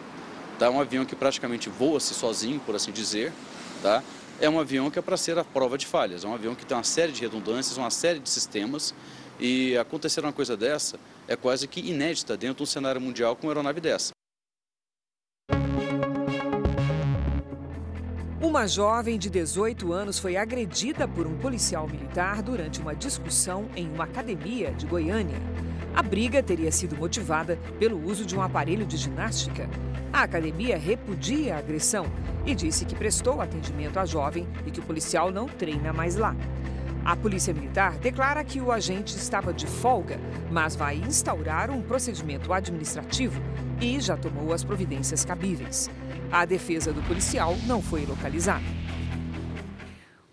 [0.58, 0.66] Tá?
[0.68, 3.32] É um avião que praticamente voa-se sozinho, por assim dizer.
[3.82, 4.04] Tá?
[4.42, 6.24] É um avião que é para ser a prova de falhas.
[6.24, 8.94] É um avião que tem uma série de redundâncias, uma série de sistemas.
[9.40, 13.48] E acontecer uma coisa dessa é quase que inédita dentro de um cenário mundial com
[13.48, 14.12] uma aeronave dessa.
[18.42, 23.88] Uma jovem de 18 anos foi agredida por um policial militar durante uma discussão em
[23.88, 25.38] uma academia de Goiânia.
[25.94, 29.70] A briga teria sido motivada pelo uso de um aparelho de ginástica.
[30.12, 32.06] A academia repudia a agressão
[32.46, 36.36] e disse que prestou atendimento à jovem e que o policial não treina mais lá.
[37.04, 40.20] A Polícia Militar declara que o agente estava de folga,
[40.52, 43.42] mas vai instaurar um procedimento administrativo
[43.82, 45.90] e já tomou as providências cabíveis.
[46.32, 48.79] A defesa do policial não foi localizada.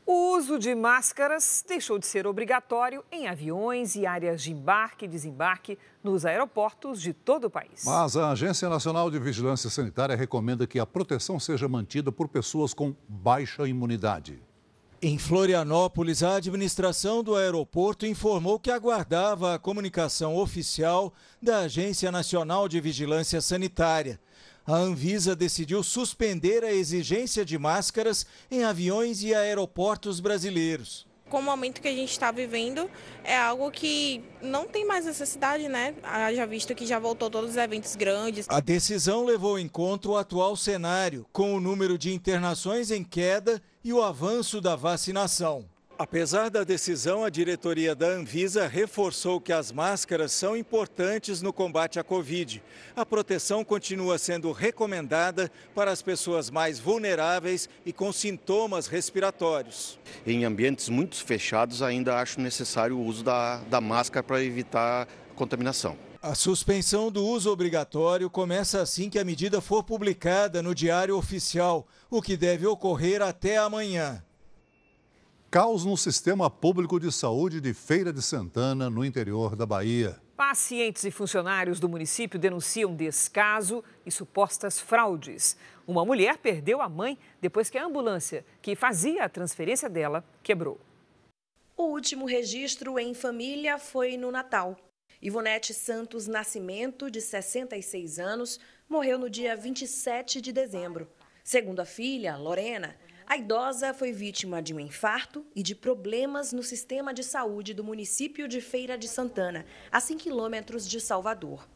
[0.06, 5.08] O uso de máscaras deixou de ser obrigatório em aviões e áreas de embarque e
[5.08, 7.82] desembarque nos aeroportos de todo o país.
[7.84, 12.72] Mas a Agência Nacional de Vigilância Sanitária recomenda que a proteção seja mantida por pessoas
[12.72, 14.40] com baixa imunidade.
[15.02, 22.68] Em Florianópolis, a administração do aeroporto informou que aguardava a comunicação oficial da Agência Nacional
[22.68, 24.20] de Vigilância Sanitária.
[24.66, 31.06] A Anvisa decidiu suspender a exigência de máscaras em aviões e aeroportos brasileiros.
[31.30, 32.90] Com o momento que a gente está vivendo,
[33.22, 35.94] é algo que não tem mais necessidade, né?
[36.34, 38.46] Já visto que já voltou todos os eventos grandes.
[38.48, 43.62] A decisão levou em conta o atual cenário, com o número de internações em queda
[43.84, 45.64] e o avanço da vacinação.
[45.98, 51.98] Apesar da decisão, a diretoria da Anvisa reforçou que as máscaras são importantes no combate
[51.98, 52.62] à Covid.
[52.94, 59.98] A proteção continua sendo recomendada para as pessoas mais vulneráveis e com sintomas respiratórios.
[60.26, 65.96] Em ambientes muito fechados, ainda acho necessário o uso da, da máscara para evitar contaminação.
[66.20, 71.86] A suspensão do uso obrigatório começa assim que a medida for publicada no Diário Oficial,
[72.10, 74.22] o que deve ocorrer até amanhã.
[75.48, 80.20] Caos no sistema público de saúde de Feira de Santana, no interior da Bahia.
[80.36, 85.56] Pacientes e funcionários do município denunciam descaso e supostas fraudes.
[85.86, 90.80] Uma mulher perdeu a mãe depois que a ambulância que fazia a transferência dela quebrou.
[91.76, 94.76] O último registro em família foi no Natal.
[95.22, 101.08] Ivonete Santos Nascimento, de 66 anos, morreu no dia 27 de dezembro.
[101.44, 106.62] Segundo a filha, Lorena, a idosa foi vítima de um infarto e de problemas no
[106.62, 111.68] sistema de saúde do município de Feira de Santana, a 100 quilômetros de Salvador.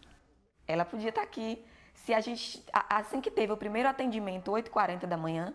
[0.66, 5.16] Ela podia estar aqui se a gente, assim que teve o primeiro atendimento, 8h40 da
[5.16, 5.52] manhã,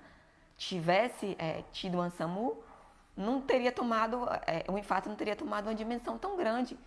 [0.58, 2.62] tivesse é, tido um SAMU,
[3.16, 6.78] não teria tomado, é, o infarto não teria tomado uma dimensão tão grande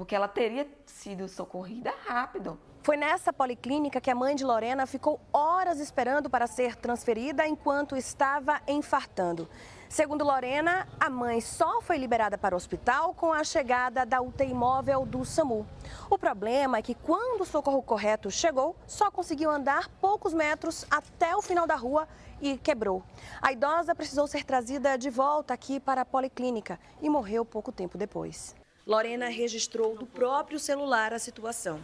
[0.00, 2.58] porque ela teria sido socorrida rápido.
[2.82, 7.94] Foi nessa policlínica que a mãe de Lorena ficou horas esperando para ser transferida enquanto
[7.94, 9.46] estava infartando.
[9.90, 14.54] Segundo Lorena, a mãe só foi liberada para o hospital com a chegada da UTI
[14.54, 15.66] móvel do SAMU.
[16.08, 21.36] O problema é que quando o socorro correto chegou, só conseguiu andar poucos metros até
[21.36, 22.08] o final da rua
[22.40, 23.02] e quebrou.
[23.42, 27.98] A idosa precisou ser trazida de volta aqui para a policlínica e morreu pouco tempo
[27.98, 28.58] depois.
[28.90, 31.78] Lorena registrou do próprio celular a situação.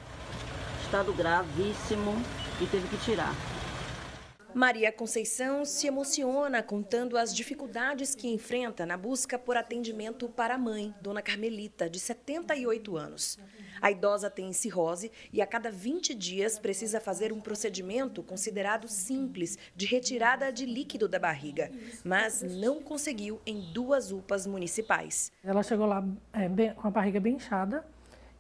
[0.83, 2.21] Estado gravíssimo
[2.61, 3.33] e teve que tirar.
[4.57, 10.59] Maria Conceição se emociona contando as dificuldades que enfrenta na busca por atendimento para a
[10.59, 13.39] mãe, Dona Carmelita, de 78 anos.
[13.83, 19.59] A idosa tem cirrose e a cada 20 dias precisa fazer um procedimento considerado simples
[19.77, 21.71] de retirada de líquido da barriga,
[22.03, 25.31] mas não conseguiu em duas UPAs municipais.
[25.45, 27.87] Ela chegou lá é, bem, com a barriga bem inchada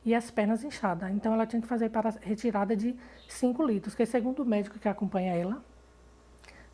[0.02, 2.96] e as pernas inchadas, então ela tinha que fazer para retirada de
[3.28, 5.62] 5 litros, que segundo o médico que acompanha ela,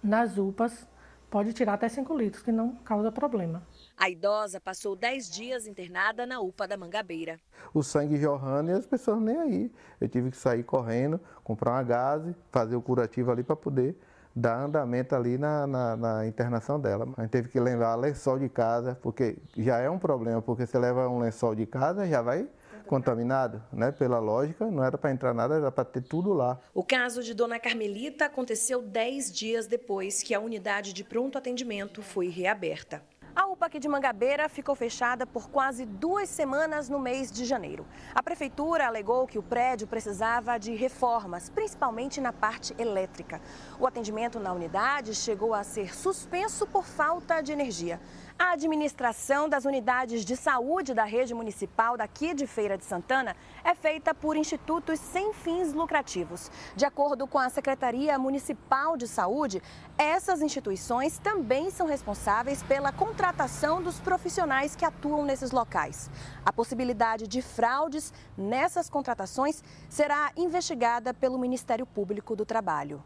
[0.03, 0.87] nas UPAs
[1.31, 3.63] pode tirar até 5 litros, que não causa problema.
[3.97, 7.39] A idosa passou 10 dias internada na UPA da Mangabeira.
[7.73, 9.73] O sangue jorrando e as pessoas nem aí.
[9.99, 13.97] Eu tive que sair correndo, comprar uma gase, fazer o curativo ali para poder
[14.35, 17.07] dar andamento ali na, na, na, internação dela.
[17.17, 20.79] A gente teve que levar lençol de casa, porque já é um problema, porque você
[20.79, 22.49] leva um lençol de casa, já vai
[22.87, 23.93] contaminado, né?
[23.93, 26.59] Pela lógica, não era para entrar nada, era para ter tudo lá.
[26.75, 32.03] O caso de Dona Carmelita aconteceu 10 dias depois que a unidade de pronto atendimento
[32.03, 33.03] foi reaberta.
[33.35, 37.87] A UPA aqui de Mangabeira ficou fechada por quase duas semanas no mês de janeiro.
[38.15, 43.41] A prefeitura alegou que o prédio precisava de reformas, principalmente na parte elétrica.
[43.81, 47.99] O atendimento na unidade chegou a ser suspenso por falta de energia.
[48.45, 53.73] A administração das unidades de saúde da rede municipal daqui de Feira de Santana é
[53.73, 56.51] feita por institutos sem fins lucrativos.
[56.75, 59.63] De acordo com a Secretaria Municipal de Saúde,
[59.97, 66.11] essas instituições também são responsáveis pela contratação dos profissionais que atuam nesses locais.
[66.45, 73.05] A possibilidade de fraudes nessas contratações será investigada pelo Ministério Público do Trabalho.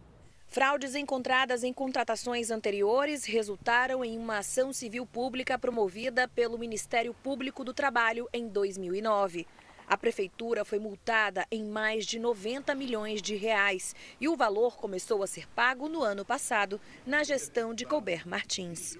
[0.49, 7.63] Fraudes encontradas em contratações anteriores resultaram em uma ação civil pública promovida pelo Ministério Público
[7.63, 9.47] do Trabalho em 2009.
[9.87, 15.23] A prefeitura foi multada em mais de 90 milhões de reais e o valor começou
[15.23, 18.99] a ser pago no ano passado, na gestão de Colbert Martins.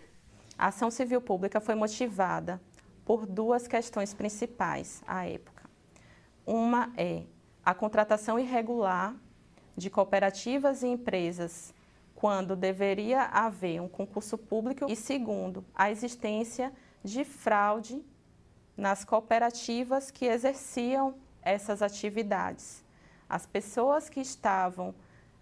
[0.59, 2.61] A ação civil pública foi motivada
[3.05, 5.69] por duas questões principais à época.
[6.45, 7.25] Uma é
[7.65, 9.17] a contratação irregular
[9.77, 11.75] de cooperativas e empresas
[12.15, 16.73] quando deveria haver um concurso público e segundo, a existência
[17.05, 18.03] de fraude
[18.77, 22.83] nas cooperativas que exerciam essas atividades.
[23.29, 24.95] As pessoas que estavam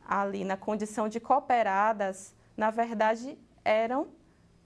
[0.07, 4.09] ali na condição de cooperadas, na verdade, eram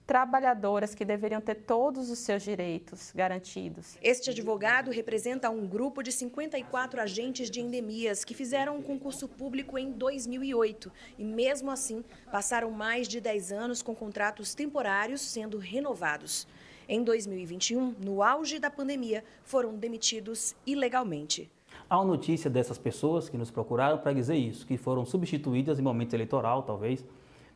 [0.09, 3.95] trabalhadoras que deveriam ter todos os seus direitos garantidos.
[4.01, 9.77] Este advogado representa um grupo de 54 agentes de endemias que fizeram um concurso público
[9.77, 16.47] em 2008 e, mesmo assim, passaram mais de 10 anos com contratos temporários sendo renovados.
[16.87, 21.51] Em 2021, no auge da pandemia, foram demitidos ilegalmente.
[21.87, 25.83] Há uma notícia dessas pessoas que nos procuraram para dizer isso, que foram substituídas em
[25.83, 27.05] momento eleitoral, talvez,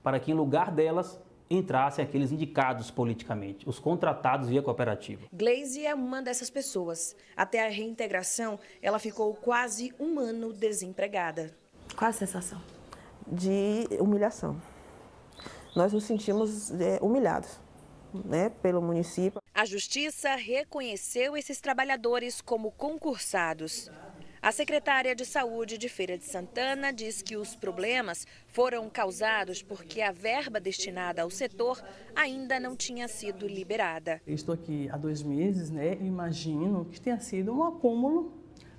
[0.03, 5.27] para que em lugar delas entrassem aqueles indicados politicamente, os contratados via cooperativa.
[5.31, 7.15] Glaze é uma dessas pessoas.
[7.35, 11.55] Até a reintegração, ela ficou quase um ano desempregada.
[11.95, 12.61] Qual a sensação?
[13.27, 14.61] De humilhação.
[15.75, 17.61] Nós nos sentimos é, humilhados.
[18.13, 19.41] Né, pelo município.
[19.55, 23.89] A justiça reconheceu esses trabalhadores como concursados.
[24.43, 30.01] A secretária de Saúde de Feira de Santana diz que os problemas foram causados porque
[30.01, 31.81] a verba destinada ao setor
[32.13, 34.21] ainda não tinha sido liberada.
[34.27, 35.93] estou aqui há dois meses, né?
[36.01, 38.33] imagino que tenha sido um acúmulo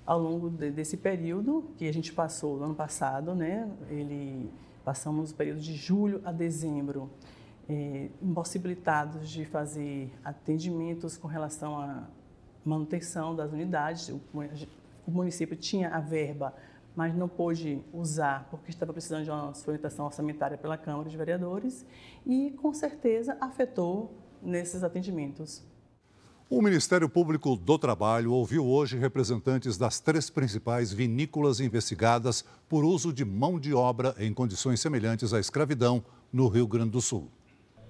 [0.05, 3.67] ao longo de, desse período que a gente passou no ano passado, né?
[3.89, 4.47] Ele
[4.83, 7.09] passamos o período de julho a dezembro.
[7.67, 12.07] É, impossibilitados de fazer atendimentos com relação à
[12.63, 14.11] manutenção das unidades
[15.11, 16.53] município tinha a verba,
[16.95, 21.85] mas não pôde usar porque estava precisando de uma orientação orçamentária pela Câmara de Vereadores
[22.25, 25.63] e, com certeza, afetou nesses atendimentos.
[26.47, 33.11] O Ministério Público do Trabalho ouviu hoje representantes das três principais vinícolas investigadas por uso
[33.11, 37.31] de mão de obra em condições semelhantes à escravidão no Rio Grande do Sul.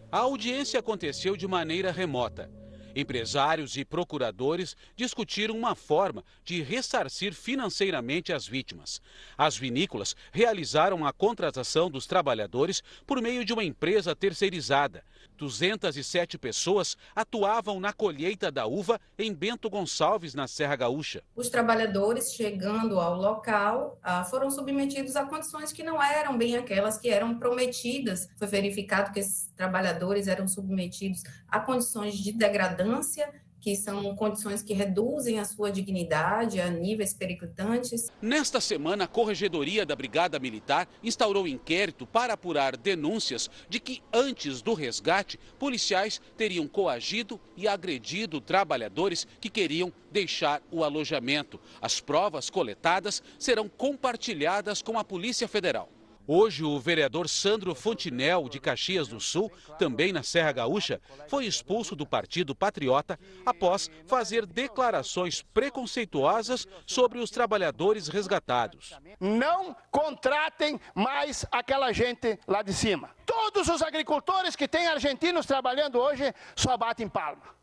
[0.09, 2.49] A audiência aconteceu de maneira remota
[2.95, 9.01] Empresários e procuradores discutiram uma forma de ressarcir financeiramente as vítimas.
[9.37, 15.03] As vinícolas realizaram a contratação dos trabalhadores por meio de uma empresa terceirizada.
[15.37, 21.23] 207 pessoas atuavam na colheita da uva em Bento Gonçalves, na Serra Gaúcha.
[21.35, 26.97] Os trabalhadores, chegando ao local, ah, foram submetidos a condições que não eram bem aquelas
[26.97, 28.27] que eram prometidas.
[28.37, 33.33] Foi verificado que esses trabalhadores eram submetidos a condições de degradância
[33.65, 38.11] que são condições que reduzem a sua dignidade a níveis periclitantes.
[38.21, 44.61] Nesta semana, a Corregedoria da Brigada Militar instaurou inquérito para apurar denúncias de que, antes
[44.61, 51.59] do resgate, policiais teriam coagido e agredido trabalhadores que queriam deixar o alojamento.
[51.81, 55.89] As provas coletadas serão compartilhadas com a Polícia Federal.
[56.27, 61.95] Hoje, o vereador Sandro Fontinel, de Caxias do Sul, também na Serra Gaúcha, foi expulso
[61.95, 68.93] do Partido Patriota após fazer declarações preconceituosas sobre os trabalhadores resgatados.
[69.19, 73.11] Não contratem mais aquela gente lá de cima.
[73.25, 77.55] Todos os agricultores que têm argentinos trabalhando hoje só batem palma.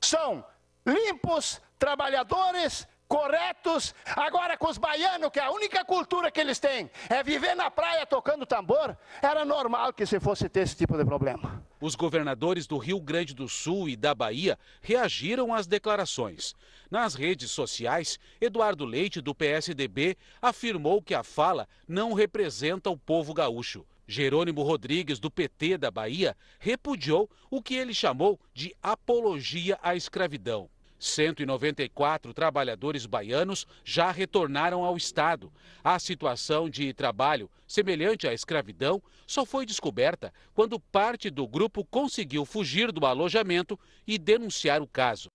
[0.00, 0.44] São
[0.86, 3.94] limpos, trabalhadores, corretos.
[4.16, 8.06] Agora, com os baianos, que a única cultura que eles têm é viver na praia
[8.06, 11.62] tocando tambor, era normal que se fosse ter esse tipo de problema.
[11.80, 16.54] Os governadores do Rio Grande do Sul e da Bahia reagiram às declarações.
[16.90, 23.34] Nas redes sociais, Eduardo Leite, do PSDB, afirmou que a fala não representa o povo
[23.34, 23.84] gaúcho.
[24.06, 30.68] Jerônimo Rodrigues, do PT da Bahia, repudiou o que ele chamou de apologia à escravidão.
[30.98, 35.52] 194 trabalhadores baianos já retornaram ao Estado.
[35.82, 42.44] A situação de trabalho, semelhante à escravidão, só foi descoberta quando parte do grupo conseguiu
[42.44, 45.28] fugir do alojamento e denunciar o caso.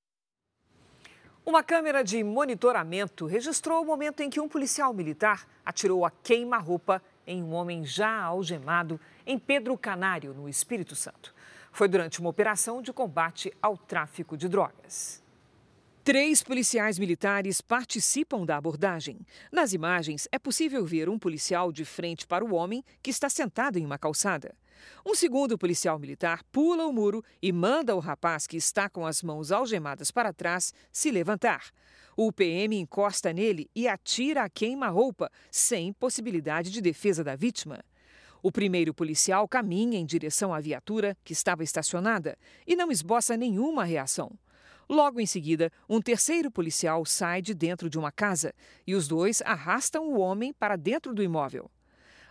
[1.45, 7.01] Uma câmera de monitoramento registrou o momento em que um policial militar atirou a queima-roupa
[7.25, 11.33] em um homem já algemado em Pedro Canário, no Espírito Santo.
[11.71, 15.23] Foi durante uma operação de combate ao tráfico de drogas.
[16.03, 19.19] Três policiais militares participam da abordagem.
[19.51, 23.77] Nas imagens, é possível ver um policial de frente para o homem que está sentado
[23.77, 24.55] em uma calçada.
[25.05, 29.21] Um segundo policial militar pula o muro e manda o rapaz que está com as
[29.21, 31.69] mãos algemadas para trás se levantar.
[32.15, 37.83] O PM encosta nele e atira a queima-roupa, sem possibilidade de defesa da vítima.
[38.41, 43.83] O primeiro policial caminha em direção à viatura, que estava estacionada, e não esboça nenhuma
[43.83, 44.31] reação.
[44.89, 48.51] Logo em seguida, um terceiro policial sai de dentro de uma casa
[48.87, 51.69] e os dois arrastam o homem para dentro do imóvel.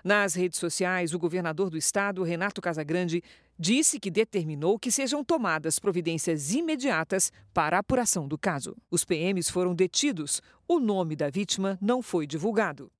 [0.02, 3.22] Nas redes sociais, o governador do estado, Renato Casagrande,
[3.56, 8.76] disse que determinou que sejam tomadas providências imediatas para a apuração do caso.
[8.90, 10.42] Os PMs foram detidos.
[10.66, 12.90] O nome da vítima não foi divulgado.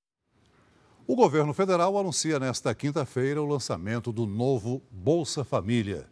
[1.05, 6.07] O governo federal anuncia nesta quinta-feira o lançamento do novo Bolsa Família.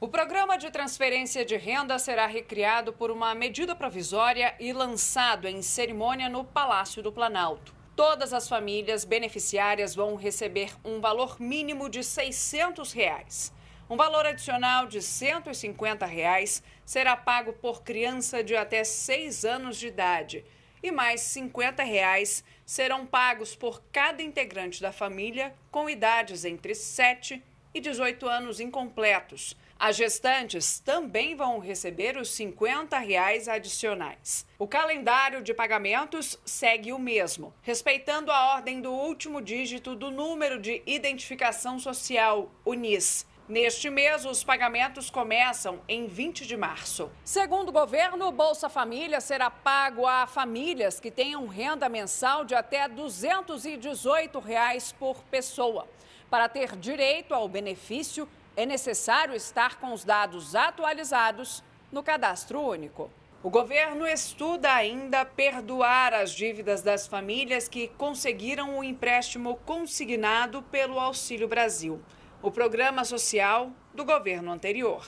[0.00, 5.62] O programa de transferência de renda será recriado por uma medida provisória e lançado em
[5.62, 7.72] cerimônia no Palácio do Planalto.
[7.94, 13.52] Todas as famílias beneficiárias vão receber um valor mínimo de 600 reais.
[13.88, 19.86] Um valor adicional de 150 reais será pago por criança de até 6 anos de
[19.86, 20.44] idade
[20.82, 27.42] e mais 50 reais serão pagos por cada integrante da família com idades entre 7
[27.72, 34.46] e 18 anos incompletos as gestantes também vão receber os 50 reais adicionais.
[34.58, 40.60] O calendário de pagamentos segue o mesmo, respeitando a ordem do último dígito do número
[40.60, 43.26] de identificação social, o NIS.
[43.46, 47.10] Neste mês, os pagamentos começam em 20 de março.
[47.22, 52.54] Segundo o governo, o Bolsa Família será pago a famílias que tenham renda mensal de
[52.54, 55.86] até 218 reais por pessoa.
[56.30, 58.26] Para ter direito ao benefício,
[58.56, 63.10] é necessário estar com os dados atualizados no cadastro único.
[63.42, 70.98] O governo estuda ainda perdoar as dívidas das famílias que conseguiram o empréstimo consignado pelo
[70.98, 72.00] Auxílio Brasil,
[72.40, 75.04] o programa social do governo anterior.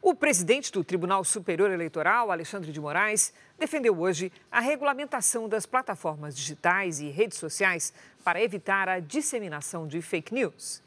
[0.00, 6.36] O presidente do Tribunal Superior Eleitoral, Alexandre de Moraes, defendeu hoje a regulamentação das plataformas
[6.36, 7.92] digitais e redes sociais
[8.24, 10.82] para evitar a disseminação de fake news.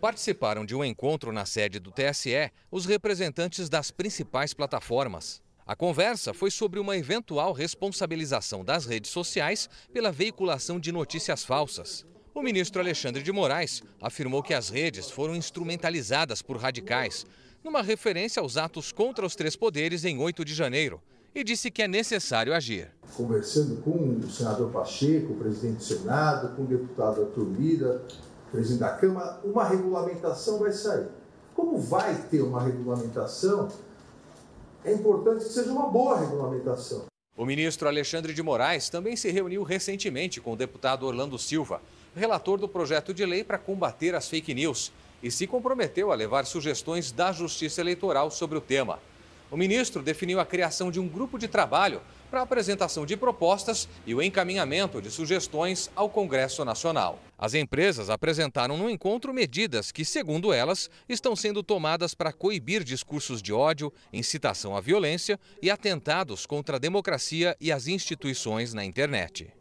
[0.00, 5.42] Participaram de um encontro na sede do TSE os representantes das principais plataformas.
[5.66, 12.06] A conversa foi sobre uma eventual responsabilização das redes sociais pela veiculação de notícias falsas.
[12.34, 17.26] O ministro Alexandre de Moraes afirmou que as redes foram instrumentalizadas por radicais,
[17.62, 20.98] numa referência aos atos contra os três poderes em 8 de janeiro,
[21.34, 22.90] e disse que é necessário agir.
[23.14, 28.02] Conversando com o senador Pacheco, o presidente do Senado, com o deputado Arthur Lira,
[28.50, 31.08] presidente da Câmara, uma regulamentação vai sair.
[31.54, 33.68] Como vai ter uma regulamentação,
[34.84, 37.04] é importante que seja uma boa regulamentação.
[37.36, 41.80] O ministro Alexandre de Moraes também se reuniu recentemente com o deputado Orlando Silva,
[42.14, 44.92] relator do projeto de lei para combater as fake news,
[45.22, 48.98] e se comprometeu a levar sugestões da Justiça Eleitoral sobre o tema.
[49.50, 52.00] O ministro definiu a criação de um grupo de trabalho
[52.30, 57.18] para a apresentação de propostas e o encaminhamento de sugestões ao Congresso Nacional.
[57.36, 63.42] As empresas apresentaram no encontro medidas que, segundo elas, estão sendo tomadas para coibir discursos
[63.42, 69.52] de ódio, incitação à violência e atentados contra a democracia e as instituições na internet.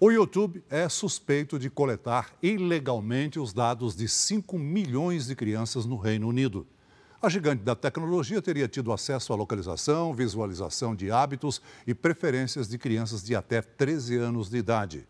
[0.00, 5.96] O YouTube é suspeito de coletar ilegalmente os dados de 5 milhões de crianças no
[5.96, 6.68] Reino Unido.
[7.20, 12.78] A gigante da tecnologia teria tido acesso à localização, visualização de hábitos e preferências de
[12.78, 15.04] crianças de até 13 anos de idade.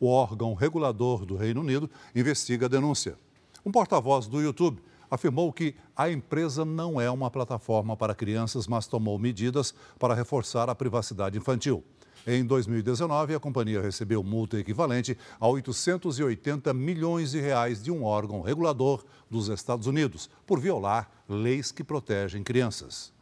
[0.00, 3.16] O órgão regulador do Reino Unido investiga a denúncia.
[3.64, 8.88] Um porta-voz do YouTube afirmou que a empresa não é uma plataforma para crianças, mas
[8.88, 11.84] tomou medidas para reforçar a privacidade infantil.
[12.26, 18.40] Em 2019, a companhia recebeu multa equivalente a 880 milhões de reais de um órgão
[18.42, 23.12] regulador dos Estados Unidos por violar leis que protegem crianças.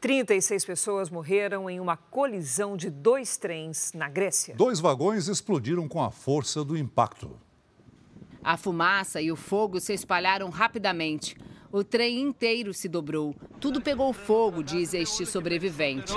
[0.00, 4.54] 36 pessoas morreram em uma colisão de dois trens na Grécia.
[4.56, 7.30] Dois vagões explodiram com a força do impacto.
[8.42, 11.36] A fumaça e o fogo se espalharam rapidamente.
[11.72, 13.34] O trem inteiro se dobrou.
[13.58, 16.12] Tudo pegou fogo, diz este sobrevivente.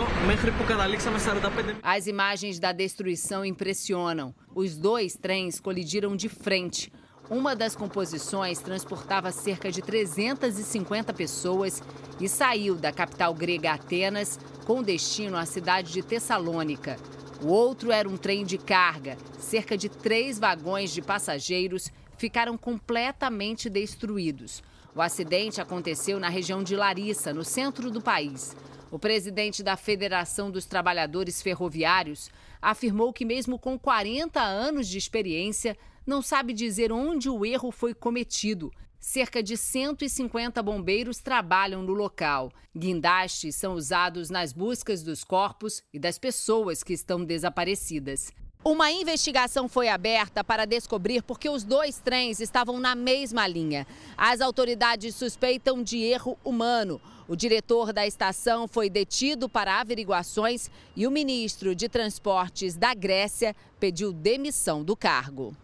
[1.81, 4.35] As imagens da destruição impressionam.
[4.53, 6.91] Os dois trens colidiram de frente.
[7.29, 11.81] Uma das composições transportava cerca de 350 pessoas
[12.19, 16.97] e saiu da capital grega Atenas com destino à cidade de Tessalônica.
[17.41, 19.17] O outro era um trem de carga.
[19.39, 24.63] Cerca de três vagões de passageiros ficaram completamente destruídos.
[24.95, 28.55] O acidente aconteceu na região de Larissa, no centro do país.
[28.89, 32.29] O presidente da Federação dos Trabalhadores Ferroviários
[32.61, 37.93] afirmou que, mesmo com 40 anos de experiência, não sabe dizer onde o erro foi
[37.93, 38.71] cometido.
[38.97, 42.51] Cerca de 150 bombeiros trabalham no local.
[42.75, 48.31] Guindastes são usados nas buscas dos corpos e das pessoas que estão desaparecidas.
[48.67, 53.85] Uma investigação foi aberta para descobrir por que os dois trens estavam na mesma linha.
[54.17, 56.99] As autoridades suspeitam de erro humano.
[57.27, 63.55] O diretor da estação foi detido para averiguações e o ministro de Transportes da Grécia
[63.79, 65.55] pediu demissão do cargo.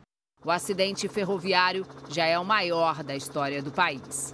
[0.45, 4.31] O acidente ferroviário já é o maior da história do país.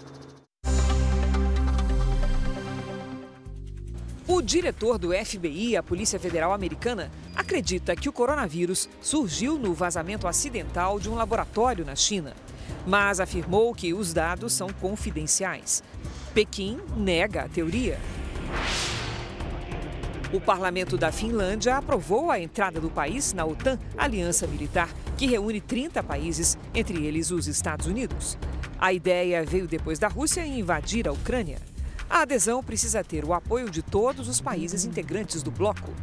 [4.29, 10.27] O diretor do FBI, a Polícia Federal Americana, acredita que o coronavírus surgiu no vazamento
[10.27, 12.33] acidental de um laboratório na China,
[12.85, 15.81] mas afirmou que os dados são confidenciais.
[16.33, 17.97] Pequim nega a teoria.
[20.33, 25.61] O parlamento da Finlândia aprovou a entrada do país na OTAN, aliança militar que reúne
[25.61, 28.37] 30 países, entre eles os Estados Unidos.
[28.77, 31.59] A ideia veio depois da Rússia invadir a Ucrânia.
[32.09, 35.93] A adesão precisa ter o apoio de todos os países integrantes do bloco.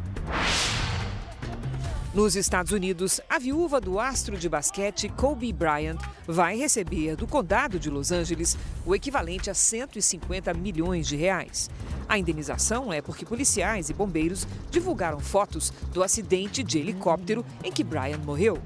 [2.13, 7.77] Nos Estados Unidos, a viúva do astro de basquete Kobe Bryant vai receber do condado
[7.77, 11.69] de Los Angeles o equivalente a 150 milhões de reais.
[12.07, 17.83] A indenização é porque policiais e bombeiros divulgaram fotos do acidente de helicóptero em que
[17.83, 18.61] Bryant morreu.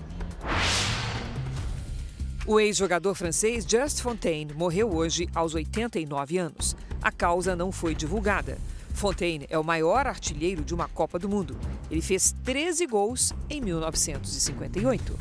[2.49, 6.75] O ex-jogador francês Just Fontaine morreu hoje aos 89 anos.
[6.99, 8.57] A causa não foi divulgada.
[8.95, 11.55] Fontaine é o maior artilheiro de uma Copa do Mundo.
[11.91, 15.19] Ele fez 13 gols em 1958.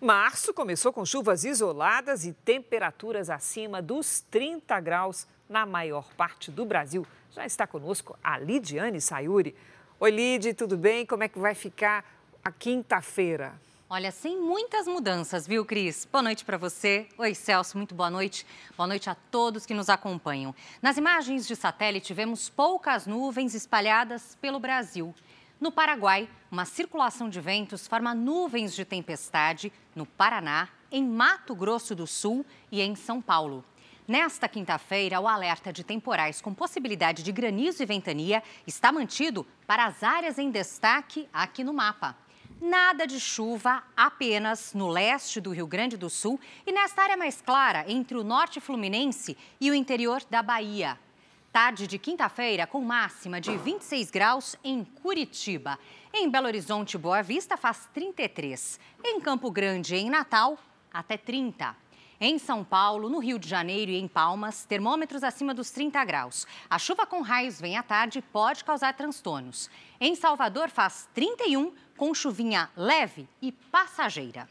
[0.00, 6.64] Março começou com chuvas isoladas e temperaturas acima dos 30 graus na maior parte do
[6.64, 7.06] Brasil.
[7.30, 9.54] Já está conosco a Lidiane Sayuri.
[10.00, 11.04] Oi, Lid, tudo bem?
[11.04, 12.10] Como é que vai ficar
[12.42, 13.67] a quinta-feira?
[13.90, 16.06] Olha, sem muitas mudanças, viu, Cris?
[16.12, 17.08] Boa noite para você.
[17.16, 18.44] Oi, Celso, muito boa noite.
[18.76, 20.54] Boa noite a todos que nos acompanham.
[20.82, 25.14] Nas imagens de satélite, vemos poucas nuvens espalhadas pelo Brasil.
[25.58, 31.94] No Paraguai, uma circulação de ventos forma nuvens de tempestade no Paraná, em Mato Grosso
[31.94, 33.64] do Sul e em São Paulo.
[34.06, 39.86] Nesta quinta-feira, o alerta de temporais com possibilidade de granizo e ventania está mantido para
[39.86, 42.14] as áreas em destaque aqui no mapa.
[42.60, 47.40] Nada de chuva apenas no leste do Rio Grande do Sul e nesta área mais
[47.40, 50.98] clara entre o norte fluminense e o interior da Bahia.
[51.52, 55.78] Tarde de quinta-feira com máxima de 26 graus em Curitiba.
[56.12, 58.80] Em Belo Horizonte e Boa Vista faz 33.
[59.04, 60.58] Em Campo Grande e em Natal,
[60.92, 61.76] até 30.
[62.20, 66.48] Em São Paulo, no Rio de Janeiro e em Palmas, termômetros acima dos 30 graus.
[66.68, 69.70] A chuva com raios vem à tarde e pode causar transtornos.
[70.00, 74.48] Em Salvador faz 31, com chuvinha leve e passageira.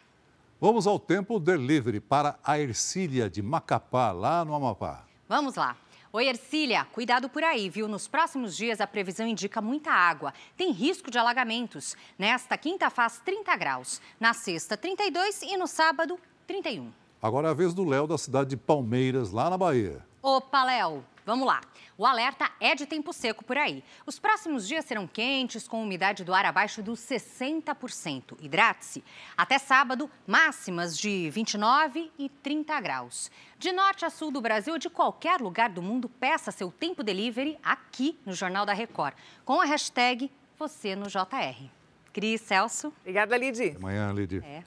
[0.60, 5.06] Vamos ao tempo delivery para a Ercília de Macapá, lá no Amapá.
[5.30, 5.78] Vamos lá.
[6.12, 7.88] Oi, Ercília, cuidado por aí, viu?
[7.88, 10.34] Nos próximos dias a previsão indica muita água.
[10.58, 11.95] Tem risco de alagamentos.
[12.18, 16.91] Nesta quinta faz 30 graus, na sexta 32 e no sábado 31.
[17.22, 20.07] Agora é a vez do Léo da cidade de Palmeiras, lá na Bahia.
[20.22, 21.61] Opa, Léo, vamos lá.
[21.97, 23.84] O alerta é de tempo seco por aí.
[24.05, 28.38] Os próximos dias serão quentes, com umidade do ar abaixo dos 60%.
[28.41, 29.03] Hidrate-se.
[29.36, 33.32] Até sábado, máximas de 29 e 30 graus.
[33.57, 37.03] De norte a sul do Brasil ou de qualquer lugar do mundo, peça seu tempo
[37.03, 39.15] delivery aqui no Jornal da Record,
[39.45, 41.70] com a hashtag você no JR.
[42.11, 42.91] Cris, Celso.
[43.01, 43.76] Obrigada, Lid.
[43.78, 44.43] Amanhã, Lid.
[44.43, 44.63] É.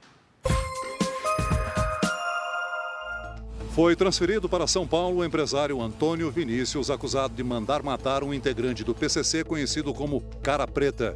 [3.74, 8.82] Foi transferido para São Paulo o empresário Antônio Vinícius, acusado de mandar matar um integrante
[8.82, 11.14] do PCC conhecido como Cara Preta.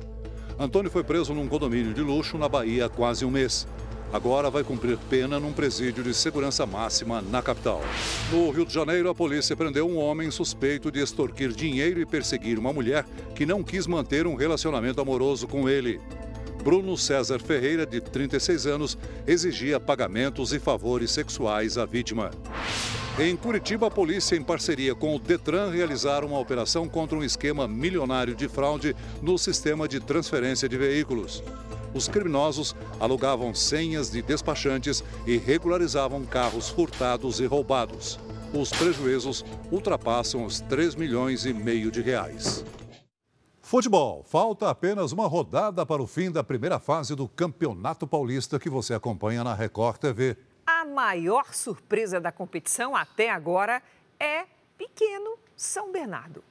[0.56, 3.66] Antônio foi preso num condomínio de luxo na Bahia há quase um mês.
[4.12, 7.82] Agora vai cumprir pena num presídio de segurança máxima na capital.
[8.30, 12.56] No Rio de Janeiro, a polícia prendeu um homem suspeito de extorquir dinheiro e perseguir
[12.56, 16.00] uma mulher que não quis manter um relacionamento amoroso com ele.
[16.64, 18.96] Bruno César Ferreira, de 36 anos,
[19.26, 22.30] exigia pagamentos e favores sexuais à vítima.
[23.18, 27.68] Em Curitiba, a polícia, em parceria com o Detran, realizaram uma operação contra um esquema
[27.68, 31.42] milionário de fraude no sistema de transferência de veículos.
[31.92, 38.18] Os criminosos alugavam senhas de despachantes e regularizavam carros furtados e roubados.
[38.54, 42.64] Os prejuízos ultrapassam os 3 milhões e meio de reais.
[43.64, 44.22] Futebol.
[44.24, 48.92] Falta apenas uma rodada para o fim da primeira fase do Campeonato Paulista que você
[48.92, 50.36] acompanha na Record TV.
[50.66, 53.82] A maior surpresa da competição até agora
[54.20, 54.44] é
[54.76, 56.44] pequeno São Bernardo.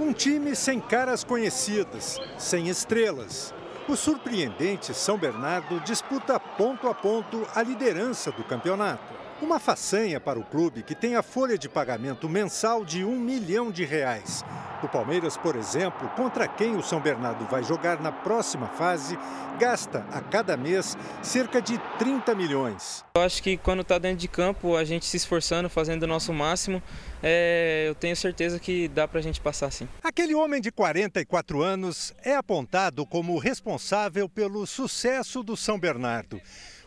[0.00, 3.52] Um time sem caras conhecidas, sem estrelas.
[3.86, 9.23] O surpreendente São Bernardo disputa ponto a ponto a liderança do campeonato.
[9.42, 13.70] Uma façanha para o clube que tem a folha de pagamento mensal de um milhão
[13.70, 14.44] de reais.
[14.80, 19.18] O Palmeiras, por exemplo, contra quem o São Bernardo vai jogar na próxima fase,
[19.58, 23.04] gasta a cada mês cerca de 30 milhões.
[23.16, 26.32] Eu acho que quando está dentro de campo, a gente se esforçando, fazendo o nosso
[26.32, 26.80] máximo,
[27.20, 29.88] é, eu tenho certeza que dá para a gente passar sim.
[30.02, 36.40] Aquele homem de 44 anos é apontado como responsável pelo sucesso do São Bernardo.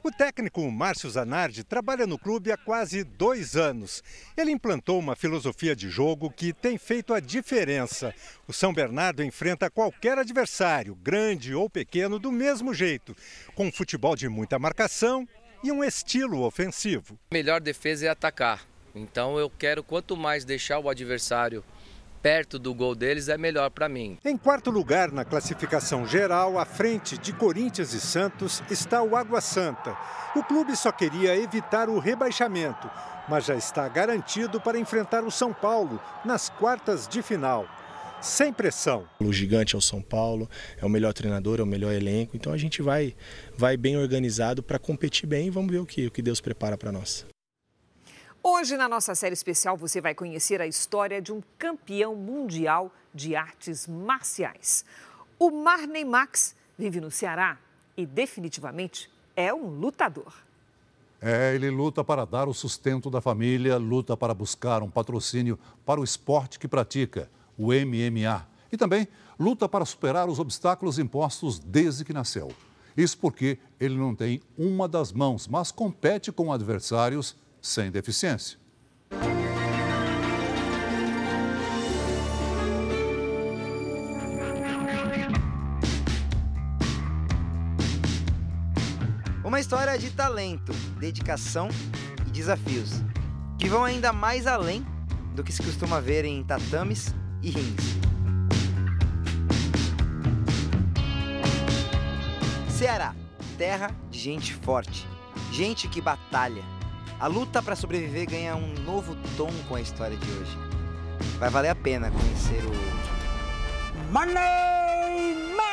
[0.07, 4.01] O técnico Márcio Zanardi trabalha no clube há quase dois anos.
[4.37, 8.15] Ele implantou uma filosofia de jogo que tem feito a diferença.
[8.47, 13.13] O São Bernardo enfrenta qualquer adversário, grande ou pequeno, do mesmo jeito,
[13.53, 15.27] com um futebol de muita marcação
[15.61, 17.19] e um estilo ofensivo.
[17.29, 18.65] A melhor defesa é atacar.
[18.95, 21.65] Então eu quero quanto mais deixar o adversário
[22.21, 24.17] perto do gol deles é melhor para mim.
[24.23, 29.41] Em quarto lugar na classificação geral, à frente de Corinthians e Santos, está o Água
[29.41, 29.95] Santa.
[30.35, 32.89] O clube só queria evitar o rebaixamento,
[33.27, 37.67] mas já está garantido para enfrentar o São Paulo nas quartas de final.
[38.21, 39.07] Sem pressão.
[39.19, 42.51] O gigante é o São Paulo, é o melhor treinador, é o melhor elenco, então
[42.51, 43.15] a gente vai,
[43.55, 46.77] vai bem organizado para competir bem e vamos ver o que, o que Deus prepara
[46.77, 47.25] para nós.
[48.49, 53.35] Hoje, na nossa série especial, você vai conhecer a história de um campeão mundial de
[53.35, 54.85] artes marciais.
[55.37, 57.57] O Marney Max vive no Ceará
[57.97, 60.33] e, definitivamente, é um lutador.
[61.21, 65.99] É, ele luta para dar o sustento da família, luta para buscar um patrocínio para
[65.99, 68.47] o esporte que pratica, o MMA.
[68.71, 72.49] E também luta para superar os obstáculos impostos desde que nasceu.
[72.95, 77.35] Isso porque ele não tem uma das mãos, mas compete com adversários
[77.67, 78.57] sem deficiência.
[89.43, 91.67] Uma história de talento, dedicação
[92.25, 93.01] e desafios,
[93.59, 94.85] que vão ainda mais além
[95.35, 97.97] do que se costuma ver em tatames e rings.
[102.69, 103.13] Ceará,
[103.57, 105.05] terra de gente forte,
[105.51, 106.76] gente que batalha
[107.19, 110.57] a luta para sobreviver ganha um novo tom com a história de hoje.
[111.39, 112.71] Vai valer a pena conhecer o.
[114.11, 115.63] Money Man!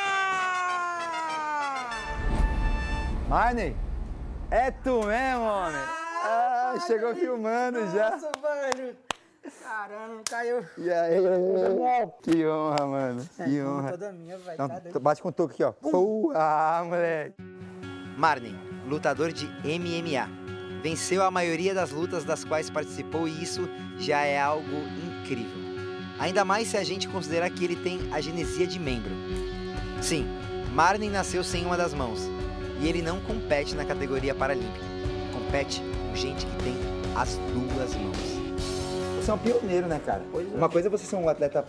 [3.29, 3.77] Marney,
[4.51, 5.81] é tu mesmo, homem?
[6.27, 8.11] Ah, chegou filmando já.
[8.13, 8.97] Nossa, velho.
[9.63, 10.65] Caramba, caiu.
[10.79, 11.17] E aí?
[12.23, 13.29] Que honra, mano.
[13.37, 13.91] Que É, honra.
[13.91, 15.01] toda minha, velho, Não, tá doido.
[15.01, 15.73] bate com o toque aqui, ó.
[15.73, 17.35] Pô, ah, moleque.
[18.17, 20.44] Marnen, lutador de MMA.
[20.85, 23.67] Venceu a maioria das lutas das quais participou e isso
[23.99, 25.63] já é algo incrível.
[26.19, 29.11] Ainda mais se a gente considerar que ele tem agenesia de membro.
[30.03, 30.27] Sim,
[30.75, 32.29] Marnen nasceu sem uma das mãos
[32.83, 34.85] e ele não compete na categoria paralímpica.
[35.33, 36.77] Compete com gente que tem
[37.17, 38.19] as duas mãos.
[39.17, 40.23] Você é um pioneiro, né, cara?
[40.55, 41.65] Uma coisa é você ser um atleta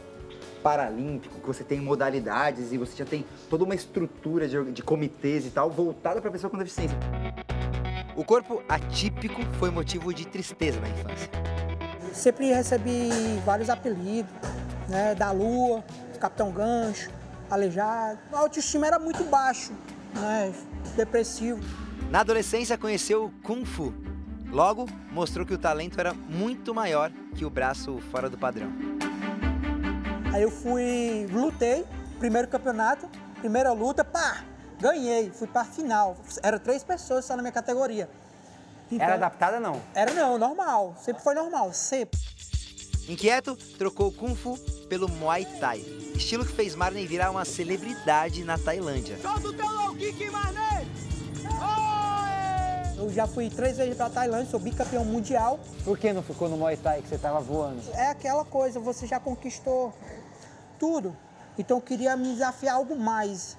[0.61, 5.45] paralímpico, que você tem modalidades e você já tem toda uma estrutura de, de comitês
[5.45, 6.97] e tal, voltada pra pessoa com deficiência.
[8.15, 11.29] O corpo atípico foi motivo de tristeza na infância.
[12.13, 13.09] Sempre recebi
[13.45, 14.31] vários apelidos,
[14.87, 15.13] né?
[15.13, 15.83] Da Lua,
[16.17, 17.11] Capitão Gancho,
[17.49, 18.17] Aleijado.
[18.31, 19.73] A autoestima era muito baixo,
[20.13, 20.53] né?
[20.95, 21.59] Depressivo.
[22.09, 23.93] Na adolescência conheceu o Kung Fu.
[24.49, 28.71] Logo, mostrou que o talento era muito maior que o braço fora do padrão.
[30.33, 31.83] Aí eu fui, lutei,
[32.17, 33.09] primeiro campeonato,
[33.41, 34.45] primeira luta, pá,
[34.85, 36.15] ganhei, fui pra final.
[36.43, 38.07] Era três pessoas só na minha categoria.
[38.91, 39.81] Então, Era adaptada não?
[39.95, 42.19] Era não, normal, sempre foi normal, sempre.
[43.09, 44.57] Inquieto, trocou o Kung Fu
[44.87, 45.79] pelo Muay Thai,
[46.15, 49.17] estilo que fez Marley virar uma celebridade na Tailândia.
[49.19, 50.29] Solta o teu low kick!
[52.97, 55.59] Eu já fui três vezes pra Tailândia, sou bicampeão mundial.
[55.83, 57.81] Por que não ficou no Muay Thai que você tava voando?
[57.93, 59.93] É aquela coisa, você já conquistou
[60.79, 61.15] tudo.
[61.57, 63.57] Então eu queria me desafiar algo mais.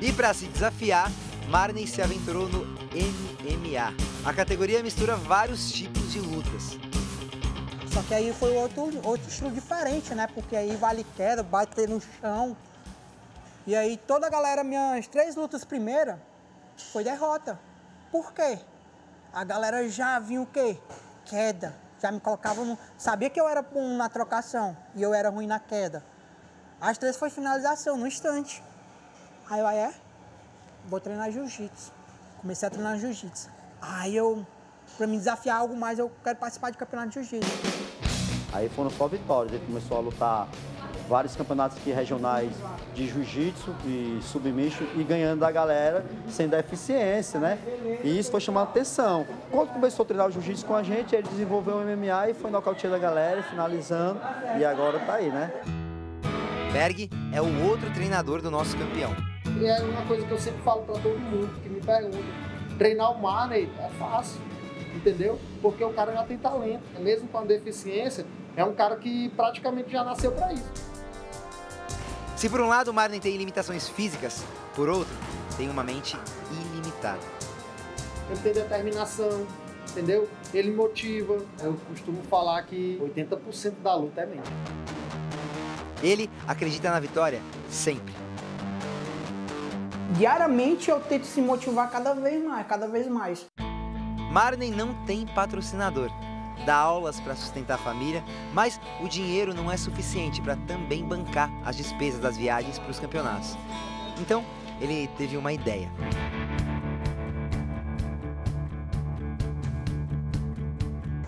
[0.00, 1.10] E para se desafiar,
[1.48, 3.94] Marney se aventurou no MMA.
[4.24, 6.78] A categoria mistura vários tipos de lutas.
[7.92, 10.26] Só que aí foi outro, outro estilo diferente, né?
[10.26, 12.56] Porque aí vale queda, bater no chão.
[13.66, 16.16] E aí toda a galera, minhas três lutas primeiras,
[16.92, 17.58] foi derrota.
[18.10, 18.58] Por quê?
[19.32, 20.76] A galera já vinha o quê?
[21.24, 21.74] Queda.
[22.00, 22.76] Já me colocava no...
[22.98, 26.04] Sabia que eu era bom na trocação e eu era ruim na queda.
[26.80, 28.62] As três foi finalização, no instante.
[29.48, 29.94] Aí eu, aí é?
[30.88, 31.92] Vou treinar jiu-jitsu.
[32.40, 33.50] Comecei a treinar jiu-jitsu.
[33.80, 34.44] Aí eu,
[34.96, 37.48] pra me desafiar algo mais, eu quero participar de campeonato de jiu-jitsu.
[38.52, 39.52] Aí foram só vitórias.
[39.54, 40.48] Ele começou a lutar
[41.08, 42.50] vários campeonatos aqui regionais
[42.94, 47.58] de jiu-jitsu e submission e ganhando da galera sem deficiência, né?
[48.02, 49.26] E isso foi chamando atenção.
[49.50, 52.50] Quando começou a treinar o jiu-jitsu com a gente, ele desenvolveu o MMA e foi
[52.50, 54.20] nocauteando a galera, finalizando
[54.58, 55.52] e agora tá aí, né?
[56.72, 59.33] Berg é o outro treinador do nosso campeão.
[59.60, 62.18] E é uma coisa que eu sempre falo para todo mundo que me pergunta.
[62.76, 64.40] Treinar o Marney é fácil,
[64.94, 65.38] entendeu?
[65.62, 66.82] Porque o cara já tem talento.
[67.00, 68.26] Mesmo com a deficiência,
[68.56, 70.70] é um cara que praticamente já nasceu para isso.
[72.36, 74.44] Se por um lado Marley tem limitações físicas,
[74.74, 75.14] por outro,
[75.56, 76.16] tem uma mente
[76.72, 77.20] ilimitada.
[78.28, 79.46] Ele tem determinação,
[79.90, 80.28] entendeu?
[80.52, 81.38] Ele motiva.
[81.62, 84.50] Eu costumo falar que 80% da luta é mente.
[86.02, 87.40] Ele acredita na vitória
[87.70, 88.12] sempre.
[90.14, 93.46] Diariamente eu tento se motivar cada vez mais, cada vez mais.
[94.30, 96.08] Marney não tem patrocinador.
[96.64, 101.50] Dá aulas para sustentar a família, mas o dinheiro não é suficiente para também bancar
[101.64, 103.56] as despesas das viagens para os campeonatos.
[104.20, 104.44] Então,
[104.80, 105.90] ele teve uma ideia.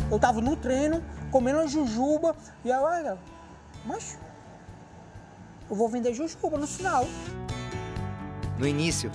[0.08, 3.18] Eu tava no treino, comendo uma jujuba, e aí, olha,
[3.84, 4.16] mas
[5.68, 7.04] eu vou vender jujuba no final.
[8.58, 9.10] No início,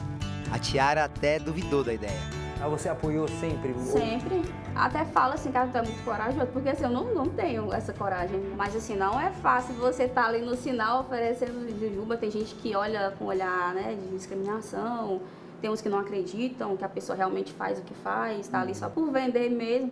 [0.52, 2.20] a Tiara até duvidou da ideia.
[2.60, 3.74] Mas você apoiou sempre?
[3.80, 4.44] Sempre.
[4.76, 7.92] Até fala assim que ela tá muito corajoso, porque assim, eu não, não tenho essa
[7.92, 8.40] coragem.
[8.56, 12.18] Mas assim, não é fácil você estar tá ali no sinal oferecendo jujuba.
[12.18, 15.22] Tem gente que olha com olhar né, de discriminação,
[15.60, 18.76] tem uns que não acreditam que a pessoa realmente faz o que faz, tá ali
[18.76, 19.92] só por vender mesmo.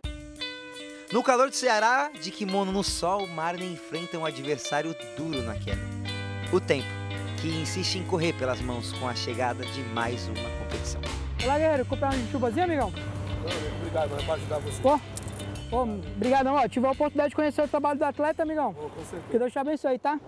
[1.11, 5.81] No calor do Ceará, de kimono no sol, Marley enfrenta um adversário duro na queda.
[6.53, 6.87] O tempo,
[7.41, 11.01] que insiste em correr pelas mãos com a chegada de mais uma competição.
[11.43, 12.91] Olá, guerreiro, comprar uma chubazinha, amigão?
[13.77, 14.81] Obrigado, mano, pra ajudar você.
[14.81, 14.99] Pô,
[15.69, 16.67] pô obrigadão, ó.
[16.67, 18.73] Tive a oportunidade de conhecer o trabalho do atleta, amigão.
[18.73, 19.23] com certeza.
[19.31, 20.19] Que Deus te abençoe, tá?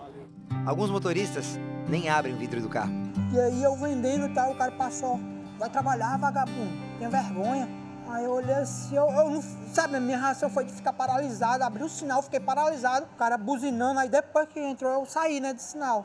[0.64, 2.92] Alguns motoristas nem abrem o vidro do carro.
[3.32, 5.20] E aí eu vendendo e tal, o cara passou.
[5.58, 6.72] Vai trabalhar, vagabundo.
[6.98, 7.68] Tem vergonha.
[8.08, 9.42] Aí eu olhei assim, eu, eu não.
[9.42, 11.62] Sabe, a minha reação foi de ficar paralisado.
[11.62, 13.06] Abri o sinal, fiquei paralisado.
[13.14, 14.00] O cara buzinando.
[14.00, 16.04] Aí depois que entrou, eu saí, né, de sinal.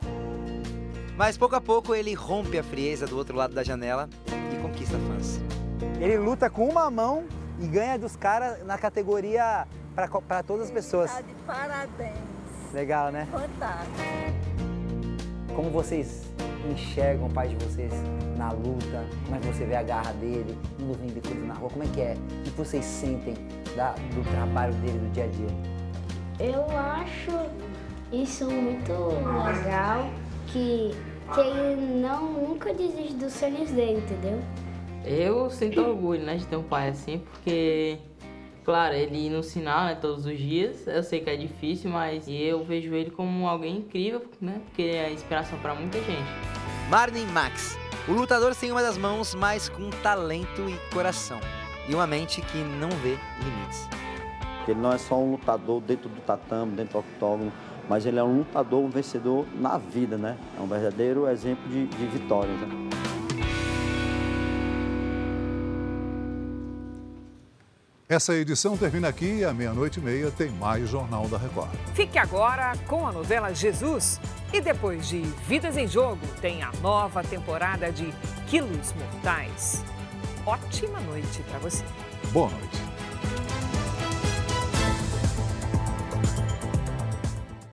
[1.18, 4.08] Mas pouco a pouco ele rompe a frieza do outro lado da janela
[4.52, 5.40] e conquista fãs.
[6.00, 7.24] Ele luta com uma mão
[7.58, 9.66] e ganha dos caras na categoria
[10.28, 11.10] para todas as pessoas.
[11.10, 12.16] Tá de parabéns.
[12.72, 13.26] Legal, né?
[13.32, 13.96] Fantástico.
[15.56, 16.22] como vocês
[16.70, 17.92] enxergam o pai de vocês
[18.36, 19.04] na luta?
[19.24, 21.68] Como é que você vê a garra dele, indo vender coisas na rua?
[21.68, 22.14] Como é que é?
[22.14, 23.34] O que vocês sentem
[23.74, 25.48] da, do trabalho dele do dia a dia?
[26.38, 27.32] Eu acho
[28.12, 30.08] isso muito legal,
[30.52, 30.90] que,
[31.34, 34.40] que ele não, nunca desiste dos sonhos dele, entendeu?
[35.04, 37.98] Eu sinto orgulho, né, de ter um pai assim, porque,
[38.64, 42.64] claro, ele no sinal, né, todos os dias, eu sei que é difícil, mas eu
[42.64, 46.28] vejo ele como alguém incrível, né, porque é inspiração para muita gente.
[46.90, 47.78] Marlon Max,
[48.08, 51.40] o lutador sem uma das mãos, mas com talento e coração,
[51.88, 53.88] e uma mente que não vê limites.
[54.66, 57.50] Ele não é só um lutador dentro do tatame, dentro do octógono,
[57.88, 60.36] mas ele é um lutador, um vencedor na vida, né?
[60.58, 62.60] É um verdadeiro exemplo de, de vitórias.
[62.60, 62.88] Né?
[68.08, 71.68] Essa edição termina aqui e à meia-noite e meia tem mais Jornal da Record.
[71.94, 74.18] Fique agora com a novela Jesus.
[74.50, 78.10] E depois de Vidas em Jogo, tem a nova temporada de
[78.46, 79.84] Quilos Mortais.
[80.46, 81.84] Ótima noite para você.
[82.32, 82.78] Boa noite.